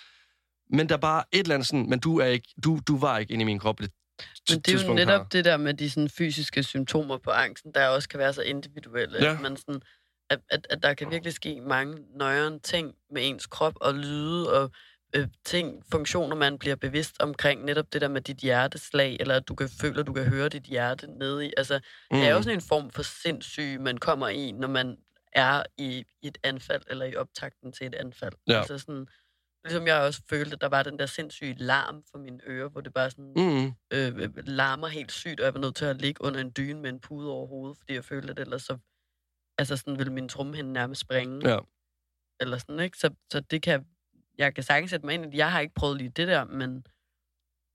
[0.73, 3.19] Men der er bare et eller andet sådan, men du, er ikke, du, du var
[3.19, 3.93] ikke inde i min krop på det
[4.51, 5.29] Men det er jo netop her.
[5.29, 9.25] det der med de sådan, fysiske symptomer på angsten, der også kan være så individuelle.
[9.25, 9.33] Ja.
[9.33, 9.83] At, man sådan,
[10.31, 14.53] at, at, at der kan virkelig ske mange nøjere ting med ens krop og lyde
[14.53, 14.71] og
[15.15, 17.65] øh, ting, funktioner, man bliver bevidst omkring.
[17.65, 20.49] Netop det der med dit hjerteslag, eller at du kan føle, at du kan høre
[20.49, 21.53] dit hjerte nede i.
[21.57, 21.81] Altså,
[22.11, 22.17] mm.
[22.17, 24.97] det er jo sådan en form for sindssyg, man kommer i, når man
[25.33, 28.33] er i, i et anfald, eller i optakten til et anfald.
[28.49, 28.59] Ja.
[28.59, 29.07] Altså sådan,
[29.65, 32.81] ligesom jeg også følte, at der var den der sindssyge larm for mine ører, hvor
[32.81, 33.73] det bare sådan Mm.
[33.93, 36.91] øh, larmer helt sygt, og jeg var nødt til at ligge under en dyne med
[36.91, 38.79] en pude over hovedet, fordi jeg følte, at ellers så
[39.59, 41.49] altså sådan ville min trummehænde nærmest springe.
[41.49, 41.59] Ja.
[42.41, 42.99] Eller sådan, ikke?
[42.99, 43.87] Så, så det kan,
[44.39, 45.35] jeg kan sagtens sætte mig ind i det.
[45.35, 46.87] Jeg har ikke prøvet lige det der, men,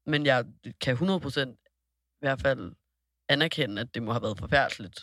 [0.05, 0.45] men jeg
[0.81, 2.73] kan 100% i hvert fald
[3.29, 4.99] anerkende, at det må have været forfærdeligt.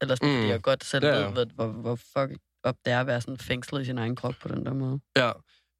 [0.00, 0.36] Eller sådan, mm.
[0.36, 1.16] Fordi jeg godt selv ja.
[1.16, 4.16] ved, hvor, hvor, hvor fuck op det er at være sådan fængslet i sin egen
[4.16, 5.00] krop på den der måde.
[5.16, 5.32] Ja,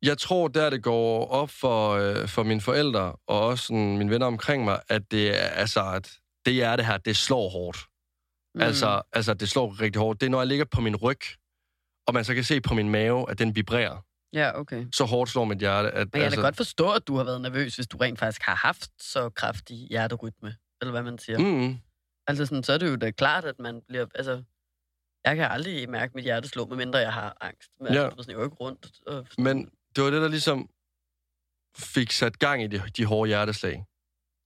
[0.06, 4.10] jeg tror, der det går op for, øh, for mine forældre, og også sådan, mine
[4.10, 6.12] venner omkring mig, at det er, altså, at
[6.46, 7.78] det er det her, det slår hårdt.
[8.54, 8.60] Mm.
[8.60, 10.20] Altså, altså, det slår rigtig hårdt.
[10.20, 11.20] Det er, når jeg ligger på min ryg,
[12.06, 14.04] og man så kan se på min mave, at den vibrerer.
[14.32, 14.86] Ja, okay.
[14.92, 15.88] Så hårdt slår mit hjerte.
[15.90, 18.18] At, Men jeg kan altså, godt forstå, at du har været nervøs, hvis du rent
[18.18, 21.38] faktisk har haft så kraftig hjerterytme, eller hvad man siger.
[21.38, 21.76] Mm.
[22.26, 24.06] Altså sådan, så er det jo da klart, at man bliver...
[24.14, 24.42] Altså,
[25.24, 27.70] jeg kan aldrig mærke mit hjerte slå, medmindre jeg har angst.
[27.80, 28.02] Men Ja.
[28.02, 28.86] jeg jo ikke rundt.
[29.06, 30.68] Og, men det var det, der ligesom
[31.76, 33.84] fik sat gang i de, de hårde hjerteslag.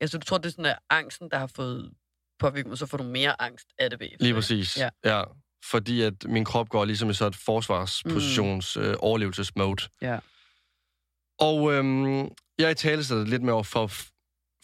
[0.00, 1.92] Altså, du tror, det er sådan, at angsten, der har fået
[2.38, 4.78] påvirket mig, så får du mere angst af det bagefter, Lige præcis.
[4.78, 4.88] Ja.
[5.04, 5.22] ja.
[5.64, 8.82] Fordi at min krop går ligesom i sådan et forsvarspositions mm.
[8.82, 9.82] øh, overlevelsesmode.
[10.02, 10.18] Ja.
[11.38, 13.86] Og øhm, jeg taler det lidt med over for,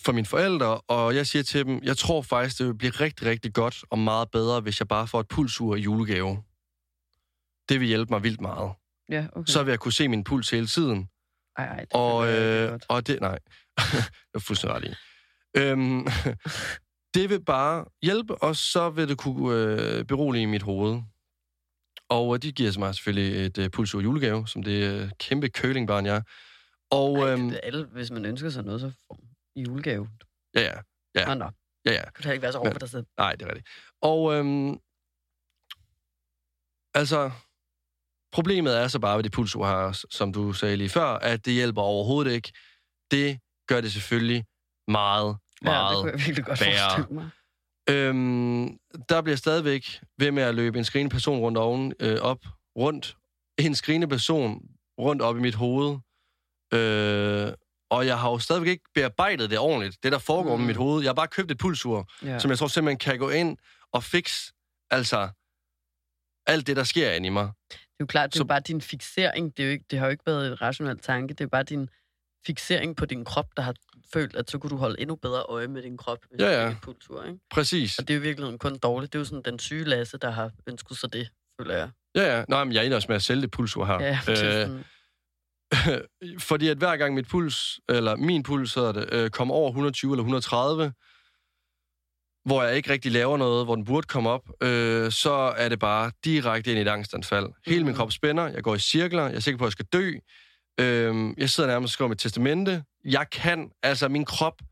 [0.04, 3.26] for mine forældre, og jeg siger til dem, jeg tror faktisk, det vil blive rigtig,
[3.26, 6.42] rigtig godt og meget bedre, hvis jeg bare får et pulsur i julegave.
[7.68, 8.72] Det vil hjælpe mig vildt meget.
[9.10, 9.50] Ja, okay.
[9.52, 11.08] Så vil jeg kunne se min puls hele tiden.
[11.56, 12.84] Ej, ej, det Og, jeg øh, godt.
[12.88, 13.38] og det, nej,
[14.30, 14.94] det er fuldstændig ret i.
[15.56, 16.06] Øhm,
[17.14, 21.02] det vil bare hjælpe, og så vil det kunne øh, berolige mit hoved.
[22.08, 26.06] Og øh, de giver mig selvfølgelig et øh, pulsur julegave, som det øh, kæmpe kølingbarn,
[26.06, 26.22] jeg er.
[26.90, 29.18] Og Ej, øhm, det, alle, hvis man ønsker sig noget, så får
[29.56, 30.08] julegave.
[30.54, 30.70] ja, ja,
[31.14, 31.26] Ja.
[31.26, 31.50] Nå, nå.
[31.84, 32.02] ja, ja.
[32.18, 33.06] Du kan ikke være så over dig selv.
[33.18, 33.68] Nej, det er rigtigt.
[34.02, 34.78] Og øhm,
[36.94, 37.30] altså,
[38.34, 41.82] problemet er så bare ved det pulsur som du sagde lige før, at det hjælper
[41.82, 42.52] overhovedet ikke.
[43.10, 44.44] Det gør det selvfølgelig
[44.88, 47.06] meget, Ja, det meget kunne jeg virkelig godt værre.
[47.10, 47.30] mig.
[47.90, 52.38] Øhm, der bliver stadigvæk ved med at løbe en skrigende person rundt oven, øh, op,
[52.78, 53.16] rundt.
[53.58, 54.62] En skrigende person
[54.98, 55.98] rundt op i mit hoved.
[56.74, 57.52] Øh,
[57.90, 60.60] og jeg har jo stadigvæk ikke bearbejdet det ordentligt, det der foregår mm.
[60.60, 61.02] Med mit hoved.
[61.02, 62.38] Jeg har bare købt et pulsur, ja.
[62.38, 63.56] som jeg tror simpelthen kan gå ind
[63.92, 64.50] og fix,
[64.90, 65.28] altså,
[66.46, 67.50] alt det, der sker inde i mig.
[67.94, 69.56] Det er jo klart, det er Så- jo bare din fixering.
[69.56, 71.34] Det, er jo ikke, det har jo ikke været et rationelt tanke.
[71.34, 71.88] Det er bare din
[72.46, 73.74] fixering på din krop, der har
[74.12, 76.50] følt, at så kunne du holde endnu bedre øje med din krop, hvis Ja, du
[76.62, 76.70] ja.
[76.70, 77.38] et pulsur, ikke?
[77.50, 77.98] Præcis.
[77.98, 79.12] Og det er jo i virkeligheden kun dårligt.
[79.12, 81.28] Det er jo sådan den syge Lasse, der har ønsket sig det,
[81.60, 81.90] føler jeg.
[82.14, 82.44] Ja, ja.
[82.48, 84.00] Nej, men jeg er inde også med at sælge det pulsur her.
[84.02, 84.84] Ja, er sådan,
[86.38, 90.12] fordi at hver gang mit puls, eller min puls hedder det, øh, kommer over 120
[90.12, 90.92] eller 130,
[92.44, 95.78] hvor jeg ikke rigtig laver noget, hvor den burde komme op, øh, så er det
[95.78, 97.48] bare direkte ind i et angstanfald.
[97.66, 97.96] Hele min Mhm.
[97.96, 100.12] krop spænder, jeg går i cirkler, jeg er sikker på, at jeg skal dø.
[100.80, 102.84] Øh, jeg sidder nærmest og skriver mit testamente.
[103.04, 104.62] Jeg kan, altså min krop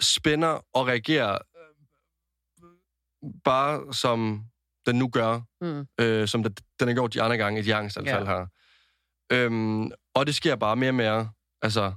[0.00, 4.44] spænder og reagerer øh, bare som
[4.86, 7.74] den nu gør mm, øh, som den, den har gjort de andre gange i de
[7.74, 8.30] angstanfald Ja.
[8.36, 8.46] her.
[9.32, 11.30] Øhm, og det sker bare mere og mere,
[11.62, 11.92] altså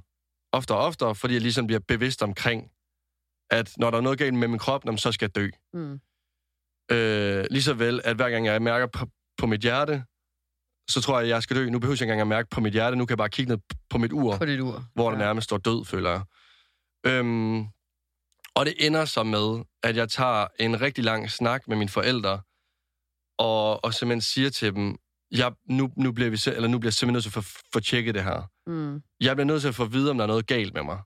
[0.52, 2.70] oftere og oftere, fordi jeg ligesom bliver bevidst omkring,
[3.50, 5.48] at når der er noget galt med min krop, så skal jeg dø.
[5.72, 6.00] mm,
[6.92, 9.06] Øh, lige så vel, at hver gang jeg mærker på,
[9.38, 10.04] på mit hjerte,
[10.90, 11.70] så tror jeg, at jeg skal dø.
[11.70, 13.52] Nu behøver jeg ikke engang at mærke på mit hjerte, nu kan jeg bare kigge
[13.52, 13.58] ned
[13.90, 14.84] på mit ur, på dit ur.
[14.94, 15.24] hvor der Ja.
[15.24, 16.22] nærmest står død, føler jeg.
[17.06, 17.58] Øhm,
[18.54, 22.40] og det ender så med, at jeg tager en rigtig lang snak med mine forældre,
[23.38, 24.96] og, og simpelthen siger til dem,
[25.30, 27.80] jeg, nu, nu, bliver vi, eller nu bliver jeg simpelthen nødt til at få, få
[27.80, 28.50] tjekket det her.
[28.66, 30.82] Mm, Jeg bliver nødt til at få at vide, om der er noget galt med
[30.82, 30.98] mig.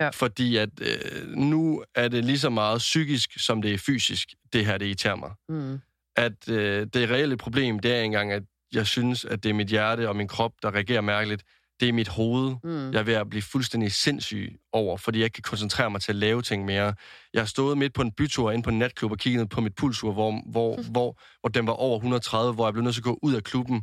[0.00, 0.08] Ja.
[0.10, 4.66] Fordi at øh, nu er det lige så meget psykisk, som det er fysisk, det
[4.66, 5.30] her, det irriterer mig.
[5.48, 5.80] mm,
[6.16, 9.66] At øh, det reelle problem, det er engang, at jeg synes, at det er mit
[9.68, 11.42] hjerte og min krop, der reagerer mærkeligt.
[11.80, 12.92] Det er mit hoved, mm.
[12.92, 16.12] jeg er ved at blive fuldstændig sindssyg over, fordi jeg ikke kan koncentrere mig til
[16.12, 16.94] at lave ting mere.
[17.34, 19.74] Jeg har stået midt på en bytur inde på en natklub og kigget på mit
[19.74, 23.04] pulsur, hvor, hvor, hvor, hvor den var over 130, hvor jeg blev nødt til at
[23.04, 23.82] gå ud af klubben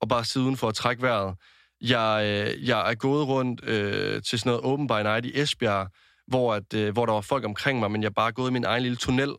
[0.00, 1.34] og bare sidde uden for at trække vejret.
[1.82, 5.88] Jeg, øh, jeg er gået rundt øh, til sådan noget Open by Night i Esbjerg,
[6.26, 8.64] hvor, at, øh, hvor der var folk omkring mig, men jeg bare gået i min
[8.64, 9.34] egen lille tunnel,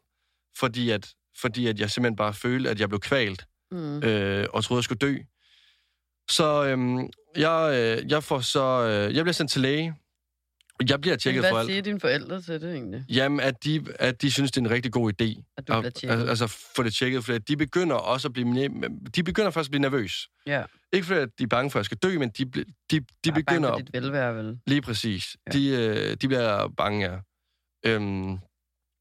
[0.60, 1.10] fordi at,
[1.42, 4.04] fordi at jeg simpelthen bare følte, at jeg blev kvalt, Mm.
[4.04, 5.16] øh, og troede, jeg skulle dø.
[6.30, 8.64] Så øhm, jeg, øh, jeg får så...
[8.64, 9.94] Øh, jeg bliver sendt til læge.
[10.90, 11.70] Jeg bliver tjekket for Hvad alt.
[11.70, 13.06] siger dine forældre til det egentlig?
[13.10, 15.54] Jamen, at de, at de synes, det er en rigtig god idé.
[15.58, 16.22] At du bliver tjekket?
[16.22, 18.68] Al- altså, få det tjekket, for de begynder også at blive...
[19.16, 20.28] De begynder først at blive nervøs.
[20.48, 20.64] Ja.
[20.94, 22.98] Ikke fordi, at de er bange for, at jeg skal dø, men de, de, de
[23.28, 23.44] er begynder...
[23.44, 24.60] bange for dit velvære, vel?
[24.68, 25.38] Lige præcis.
[25.48, 25.60] Ja.
[25.60, 25.60] Ja.
[25.60, 27.18] De, øh, de bliver bange, ja.
[27.86, 28.32] Øhm,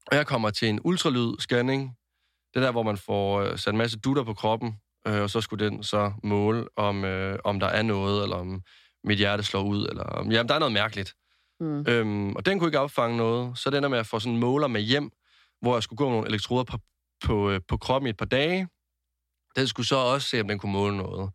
[0.07, 1.97] og jeg kommer til en ultralyd-scanning.
[2.53, 4.75] Det er der, hvor man får øh, sat en masse dutter på kroppen,
[5.07, 8.61] øh, og så skulle den så måle, om, øh, om der er noget, eller om
[9.03, 10.31] mit hjerte slår ud, eller om...
[10.31, 11.13] Jamen, der er noget mærkeligt.
[11.59, 11.85] Mm.
[11.87, 14.39] Øhm, og den kunne ikke opfange noget, så det ender med at få sådan en
[14.39, 15.11] måler med hjem,
[15.61, 16.77] hvor jeg skulle gå med nogle elektroder på,
[17.23, 18.67] på, øh, på kroppen i et par dage.
[19.55, 21.31] Den skulle så også se, om den kunne måle noget.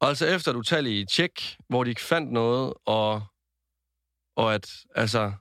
[0.00, 3.22] Og altså efter et utallige tjek, hvor de ikke fandt noget, og,
[4.36, 5.32] og at, altså,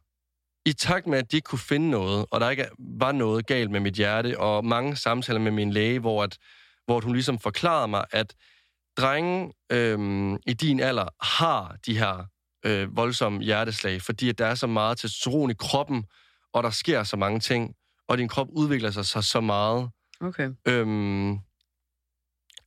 [0.65, 3.71] i takt med, at de ikke kunne finde noget, og der ikke var noget galt
[3.71, 6.37] med mit hjerte, og mange samtaler med min læge, hvor, at,
[6.85, 8.35] hvor hun ligesom forklarede mig, at
[8.97, 12.25] drenge øhm, i din alder har de her
[12.65, 16.05] øh, voldsomme hjerteslag, fordi at der er så meget testosteron i kroppen,
[16.53, 17.75] og der sker så mange ting,
[18.07, 19.89] og din krop udvikler sig så, så meget,
[20.21, 20.49] Okay.
[20.67, 21.39] øhm,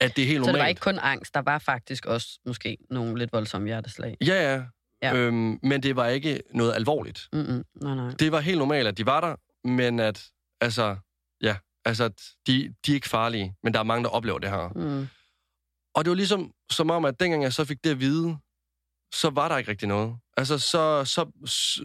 [0.00, 0.68] at det er helt Så det var normalt.
[0.68, 4.16] ikke kun angst, der var faktisk også måske nogle lidt voldsomme hjerteslag.
[4.26, 4.62] Ja, ja.
[5.02, 5.14] Ja.
[5.14, 7.28] Øhm, men det var ikke noget alvorligt.
[7.32, 7.64] Mm-mm.
[7.82, 8.10] Nej, nej.
[8.18, 9.36] Det var helt normalt, at de var der,
[9.68, 10.26] men at,
[10.60, 10.96] altså,
[11.42, 14.50] ja, altså, at de, de er ikke farlige, men der er mange, der oplever det
[14.50, 14.68] her.
[14.68, 15.08] Mm.
[15.94, 18.36] Og det var ligesom som om, at dengang jeg så fik det at vide,
[19.14, 20.16] så var der ikke rigtig noget.
[20.36, 21.30] Altså, så, så,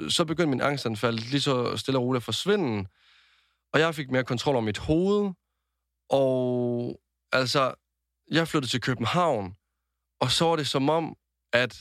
[0.09, 2.89] så begyndte min angstanfald lige så stille og roligt at forsvinde.
[3.73, 5.31] Og jeg fik mere kontrol over mit hoved.
[6.09, 6.99] Og
[7.31, 7.73] altså,
[8.31, 9.55] jeg flyttede til København.
[10.21, 11.15] Og så var det som om,
[11.53, 11.77] at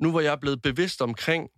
[0.00, 1.48] nu var jeg blevet bevidst omkring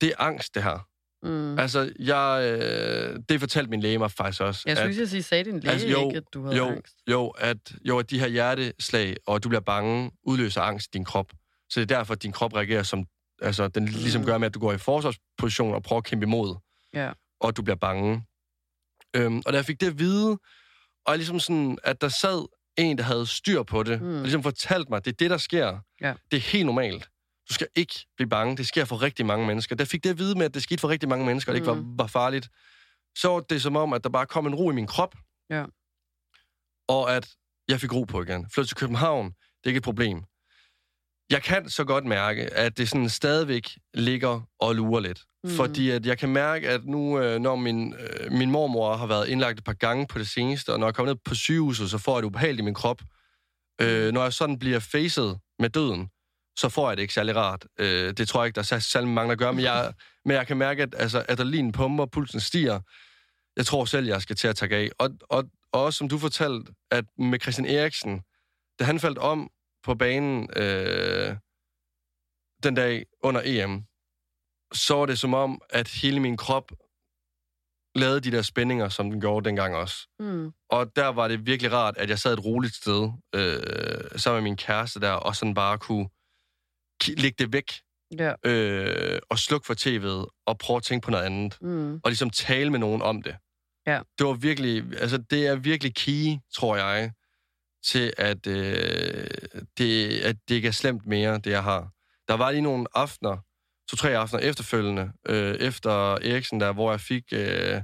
[0.00, 0.88] det er angst, det her.
[1.22, 1.58] Mm.
[1.58, 4.62] Altså, jeg, øh, det fortalte min læge mig faktisk også.
[4.66, 6.66] Jeg at- skulle lige sige, sagde din læge Altså, jo, ikke, at du havde jo,
[6.66, 6.96] angst?
[7.10, 11.04] Jo, at, jo, at de her hjerteslag, og du bliver bange, udløser angst i din
[11.04, 11.32] krop.
[11.70, 13.06] Så det er derfor, at din krop reagerer som...
[13.42, 14.26] Altså, den ligesom Mm.
[14.26, 16.56] gør med, at du går i forsvarsposition og prøver at kæmpe imod,
[16.94, 17.12] Ja.
[17.40, 18.24] og du bliver bange.
[19.16, 20.38] Øhm, og da jeg fik det at vide,
[21.06, 22.46] og ligesom sådan, at der sad
[22.78, 24.06] en, der havde styr på det, Mm.
[24.08, 24.16] mm.
[24.16, 25.78] og ligesom fortalte mig, det er det, der sker.
[26.00, 26.14] Ja.
[26.30, 27.08] Det er helt normalt.
[27.48, 28.56] Du skal ikke blive bange.
[28.56, 29.76] Det sker for rigtig mange mennesker.
[29.78, 31.60] Jeg fik det at vide med, at det skete for rigtig mange mennesker, og det
[31.60, 31.98] ikke var, Mm.
[31.98, 32.48] var farligt,
[33.18, 35.14] så var det som om, at der bare kom en ro i min krop.
[35.50, 35.64] Ja.
[36.88, 37.28] Og at
[37.68, 38.50] jeg fik ro på igen.
[38.54, 40.24] Flytte til København, det er ikke et problem.
[41.30, 45.22] Jeg kan så godt mærke, at det sådan stadigvæk ligger og lurer lidt.
[45.44, 45.50] Mm.
[45.50, 49.28] Fordi at jeg kan mærke, at nu, øh, når min, øh, min mormor har været
[49.28, 51.98] indlagt et par gange på det seneste, og når jeg kommer ned på sygehuset, så
[51.98, 53.02] får jeg det ubehageligt i min krop.
[53.80, 56.08] Øh, når jeg sådan bliver facet med døden,
[56.58, 57.66] så får jeg det ikke særlig rart.
[57.78, 59.92] Øh, det tror jeg ikke, der er særlig mange, der gør, men jeg,
[60.26, 62.80] men jeg kan mærke, at altså, adrenalinen pumper, pulsen stiger.
[63.56, 64.90] Jeg tror selv, jeg skal til at tage af.
[64.98, 68.20] Og, og, og også som du fortalte, at med Christian Eriksen,
[68.78, 69.50] da han faldt om
[69.88, 71.36] på banen øh,
[72.62, 73.82] den dag under EM,
[74.72, 76.72] så var det som om, at hele min krop
[77.94, 80.08] lavede de der spændinger, som den gjorde dengang også.
[80.18, 80.52] Mm.
[80.70, 84.50] Og der var det virkelig rart, at jeg sad et roligt sted øh, sammen med
[84.50, 86.08] min kæreste der, og sådan bare kunne
[87.16, 87.72] lægge det væk
[88.18, 88.32] Ja.
[88.44, 91.58] øh, og slukke for tv'et og prøve at tænke på noget andet.
[91.60, 91.94] Mm.
[91.94, 93.36] Og ligesom tale med nogen om det.
[93.86, 94.00] Ja.
[94.18, 97.12] Det var virkelig, altså det er virkelig key, tror jeg,
[97.90, 99.26] til at, øh,
[99.78, 101.88] det, at det ikke er slemt mere, det jeg har.
[102.28, 103.36] Der var lige nogle aftener,
[103.90, 107.82] to-tre aftener efterfølgende, øh, efter Eriksen der, hvor jeg fik øh,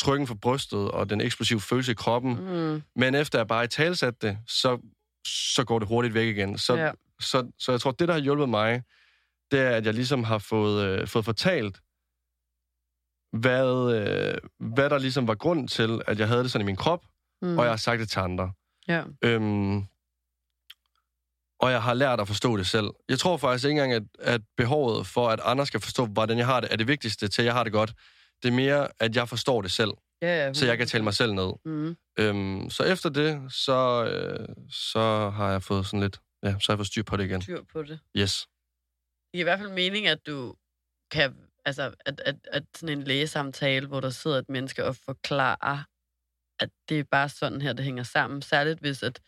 [0.00, 2.32] trykken for brystet og den eksplosive følelse i kroppen.
[2.34, 2.82] Mm.
[2.96, 4.78] Men efter jeg bare i talsatte det, så,
[5.26, 6.58] så går det hurtigt væk igen.
[6.58, 6.90] Så, Ja.
[7.20, 8.82] så, så jeg tror, det, der har hjulpet mig,
[9.50, 11.80] det er, at jeg ligesom har fået, øh, fået fortalt,
[13.32, 14.38] hvad, øh,
[14.74, 17.04] hvad der ligesom var grund til, at jeg havde det sådan i min krop,
[17.42, 17.58] mm.
[17.58, 18.52] og jeg har sagt det til andre.
[18.88, 19.02] Ja.
[19.22, 19.76] Øhm,
[21.58, 22.90] og jeg har lært at forstå det selv.
[23.08, 26.46] Jeg tror faktisk ikke engang, at, at behovet for, at andre skal forstå, hvordan jeg
[26.46, 27.92] har det, er det vigtigste til, at jeg har det godt.
[28.42, 29.90] Det er mere, at jeg forstår det selv,
[30.22, 31.52] Ja, ja, så jeg kan tale mig selv ned.
[31.64, 31.96] Mm.
[32.18, 36.74] Øhm, så efter det, så, øh, så har jeg fået sådan lidt, ja, så har
[36.74, 37.42] jeg fået styr på det igen.
[37.42, 37.98] Styr på det.
[38.16, 38.48] Yes.
[39.32, 40.54] Det er i hvert fald mening, at du
[41.10, 45.84] kan, altså, at, at, at sådan en lægesamtale, hvor der sidder et menneske og forklarer,
[46.58, 48.42] at det er bare sådan her, det hænger sammen.
[48.42, 49.20] Særligt hvis, at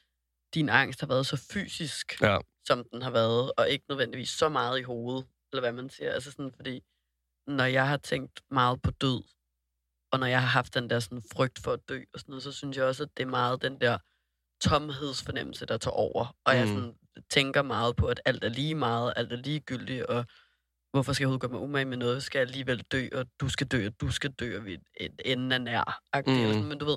[0.54, 2.38] din angst har været så fysisk, Ja.
[2.66, 6.12] som den har været, og ikke nødvendigvis så meget i hovedet, eller hvad man siger.
[6.12, 6.82] Altså sådan, fordi
[7.46, 9.22] når jeg har tænkt meget på død,
[10.12, 12.42] og når jeg har haft den der sådan frygt for at dø og sådan noget,
[12.42, 13.98] så synes jeg også, at det er meget den der
[14.68, 16.36] tomhedsfornemmelse, der tager over.
[16.44, 16.58] Og mm.
[16.58, 16.94] jeg sådan,
[17.30, 20.24] tænker meget på, at alt er lige meget, alt er ligegyldigt, og
[20.90, 22.22] hvorfor skal jeg overhovedet gøre mig umage med noget?
[22.22, 24.78] Skal jeg alligevel dø, og du skal dø, og du skal dø, og vi
[25.24, 26.00] enden er nær.
[26.14, 26.22] Mm.
[26.26, 26.64] Sådan.
[26.64, 26.96] Men du ved,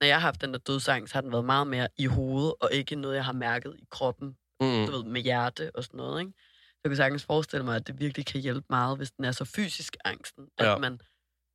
[0.00, 2.72] når jeg har haft den der dødsangst, har den været meget mere i hovedet, og
[2.72, 4.86] ikke noget, jeg har mærket i kroppen, Mm.
[4.86, 6.32] du ved, med hjerte og sådan noget, ikke?
[6.68, 9.32] Så jeg kan sagtens forestille mig, at det virkelig kan hjælpe meget, hvis den er
[9.32, 10.78] så fysisk angsten, at Ja.
[10.78, 11.00] man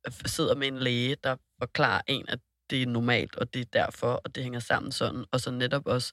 [0.08, 2.38] f- sidder med en læge, der forklarer en, at
[2.70, 5.86] det er normalt, og det er derfor, og det hænger sammen sådan, og så netop
[5.86, 6.12] også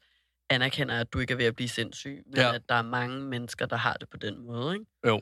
[0.50, 2.42] anerkender, at du ikke er ved at blive sindssyg, men Ja.
[2.48, 2.54] ja.
[2.56, 4.86] at der er mange mennesker, der har det på den måde, ikke?
[5.08, 5.22] Jo.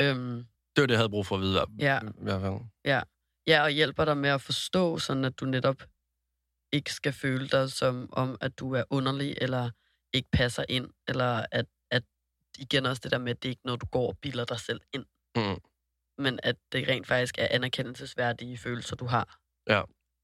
[0.00, 0.36] Øhm,
[0.76, 1.64] Det var det, jeg havde brug for at vide.
[1.78, 2.00] Ja.
[2.02, 2.54] I hvert fald.
[3.46, 5.82] ja, og hjælper dig med at forstå, sådan at du netop
[6.74, 9.70] ikke skal føle dig som om, at du er underlig, eller
[10.12, 12.02] ikke passer ind, eller at, at
[12.58, 14.60] igen også det der med, at det er ikke noget, du går og bilder dig
[14.60, 15.04] selv ind.
[15.36, 15.58] Mm.
[16.18, 19.38] Men at det rent faktisk er anerkendelsesværdige følelser, du har.
[19.68, 19.82] Ja.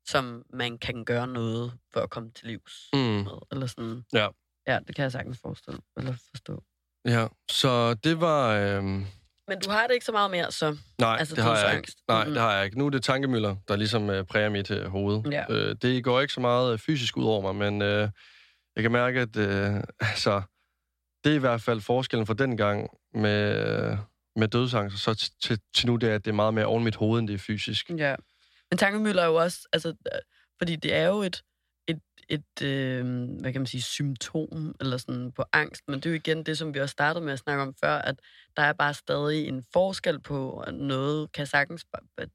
[0.09, 2.99] Som man kan gøre noget for at komme til livs Mm.
[2.99, 3.39] med.
[3.53, 4.05] Eller sådan.
[4.13, 4.29] Ja.
[4.67, 6.65] Ja, det kan jeg sagtens forestille eller forstå.
[7.05, 8.51] Ja, så det var...
[8.57, 9.07] Øhm...
[9.51, 10.77] Men du har det ikke så meget mere, så...
[10.99, 11.93] Nej, Altså, det har jeg ikke.
[12.09, 12.33] Nej, Mhm.
[12.35, 12.79] det har jeg ikke.
[12.79, 15.23] Nu er det tankemøller, der ligesom øh, præger mit øh, hoved.
[15.31, 15.45] Ja.
[15.51, 18.09] Øh, det går ikke så meget øh, fysisk ud over mig, men øh,
[18.77, 19.75] jeg kan mærke, at øh,
[20.11, 20.43] altså,
[21.25, 23.97] det er i hvert fald forskellen fra den gang med, øh,
[24.37, 26.85] med dødsangst, så t- til, til nu, det er, at det er meget mere oven
[26.85, 27.91] mit hoved, end det er fysisk.
[27.91, 28.15] Ja.
[28.71, 29.59] Men tankemøller er jo også...
[29.73, 30.21] Altså, øh,
[30.59, 31.43] fordi det er jo et,
[31.91, 33.05] et, et øh,
[33.41, 35.83] hvad kan man sige, symptom eller sådan på angst.
[35.89, 37.95] Men det er jo igen det, som vi også startede med at snakke om før,
[37.99, 38.21] at
[38.57, 41.87] der er bare stadig en forskel på at noget, kan sagtens...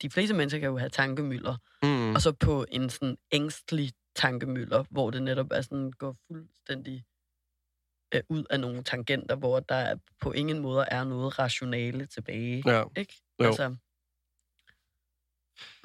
[0.02, 2.16] De fleste mennesker kan jo have tankemøller, Mm.
[2.16, 7.06] og så på en sådan ængstelig tankemøller, hvor det netop er sådan, går fuldstændig
[8.16, 12.64] øh, ud af nogle tangenter, hvor der er, på ingen måde er noget rationale tilbage.
[12.66, 13.14] Ja, Ikke?
[13.40, 13.46] Jo.
[13.46, 13.76] Altså,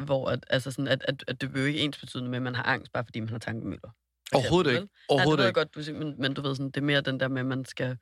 [0.05, 2.43] hvor at, altså sådan, at, at, at det vil jo ikke ens betydende med, at
[2.43, 3.91] man har angst, bare fordi man har tankemøller.
[4.35, 4.89] overhovedet ikke.
[5.09, 7.01] Overhovedet Nej, det ved jeg godt, du men, men du ved sådan, det er mere
[7.01, 7.99] den der med, at man skal...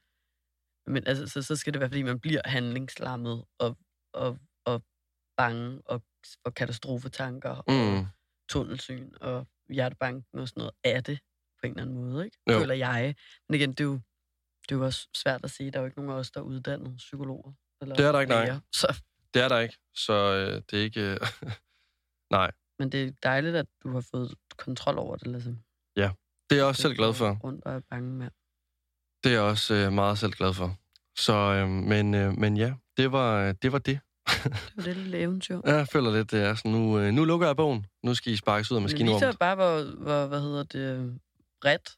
[0.86, 3.78] Men altså, så, så skal det være, fordi man bliver handlingslammet og,
[4.14, 4.82] og, og
[5.36, 6.02] bange og
[6.42, 8.06] for katastrofetanker og Mm.
[8.50, 11.18] tunnelsyn og hjertebanken og sådan noget af det
[11.60, 12.38] på en eller anden måde, ikke?
[12.50, 12.58] Jo.
[12.58, 13.14] Føler jeg.
[13.48, 13.92] Men igen, det er, jo,
[14.62, 15.70] det er jo også svært at sige.
[15.70, 17.52] Der er jo ikke nogen af os, der er uddannede psykologer.
[17.80, 18.58] Eller Det er der ikke, nej.
[18.72, 19.02] Så,
[19.34, 21.00] Det er der ikke, så øh, det er ikke...
[21.00, 21.20] Øh,
[22.36, 25.58] nej, men det er dejligt, at du har fået kontrol over det, ligesom.
[26.50, 27.38] det er jeg også selv glad for.
[27.44, 28.30] Rundt og er bange med.
[29.24, 30.76] Det er jeg også øh, meget selv glad for.
[31.18, 33.72] Så, øh, men, øh, men ja, det var det.
[33.72, 34.00] Var det.
[34.26, 35.60] Det var det lille eventyr.
[35.66, 37.86] Ja, Jeg føler lidt, det er sådan, nu, øh, nu lukker jeg bogen.
[38.02, 39.28] Nu skal I sparkes ud af Men det maskinrummet.
[39.28, 41.20] viser bare, hvor, hvor, hvad hedder det,
[41.60, 41.88] bredt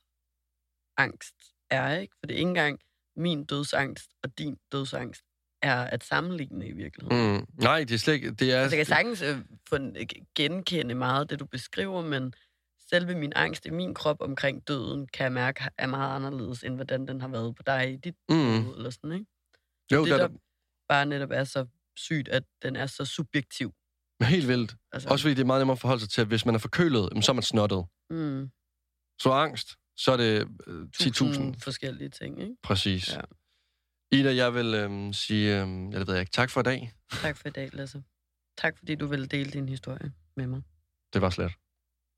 [0.97, 1.35] angst
[1.71, 2.15] er, ikke?
[2.21, 2.81] For det er ikke engang
[3.17, 5.25] min dødsangst og din dødsangst
[5.63, 7.37] er at sammenligne i virkeligheden.
[7.37, 8.31] Mm, nej, det er slet ikke...
[8.31, 9.39] Det er, Altså, jeg kan sagtens øh,
[9.97, 12.35] øh, genkende meget af det, du beskriver, men
[12.91, 16.75] selve min angst i min krop omkring døden, kan jeg mærke, er meget anderledes, end
[16.75, 19.27] hvordan den har været på dig i dit mm, hoved, eller sådan, ikke?
[19.93, 20.35] jo, det, er der da
[20.89, 23.75] bare netop er så sygt, at den er så subjektiv.
[24.23, 24.77] helt vildt.
[24.93, 26.59] Altså, Også fordi det er meget nemmere at forholde sig til, at hvis man er
[26.59, 27.85] forkølet, så er man snottet.
[28.11, 28.51] mm,
[29.21, 31.11] Så angst, så er det øh, 10.000.
[31.11, 32.55] tusind forskellige ting, ikke?
[32.63, 33.15] Præcis.
[33.15, 33.21] Ja.
[34.13, 36.93] Ida, jeg vil øh, sige, øh, ja, det ved jeg ikke, tak for i dag.
[37.23, 38.03] Tak for i dag, Lasse.
[38.59, 40.63] Tak fordi du ville dele din historie med mig.
[41.13, 41.53] Det var slet.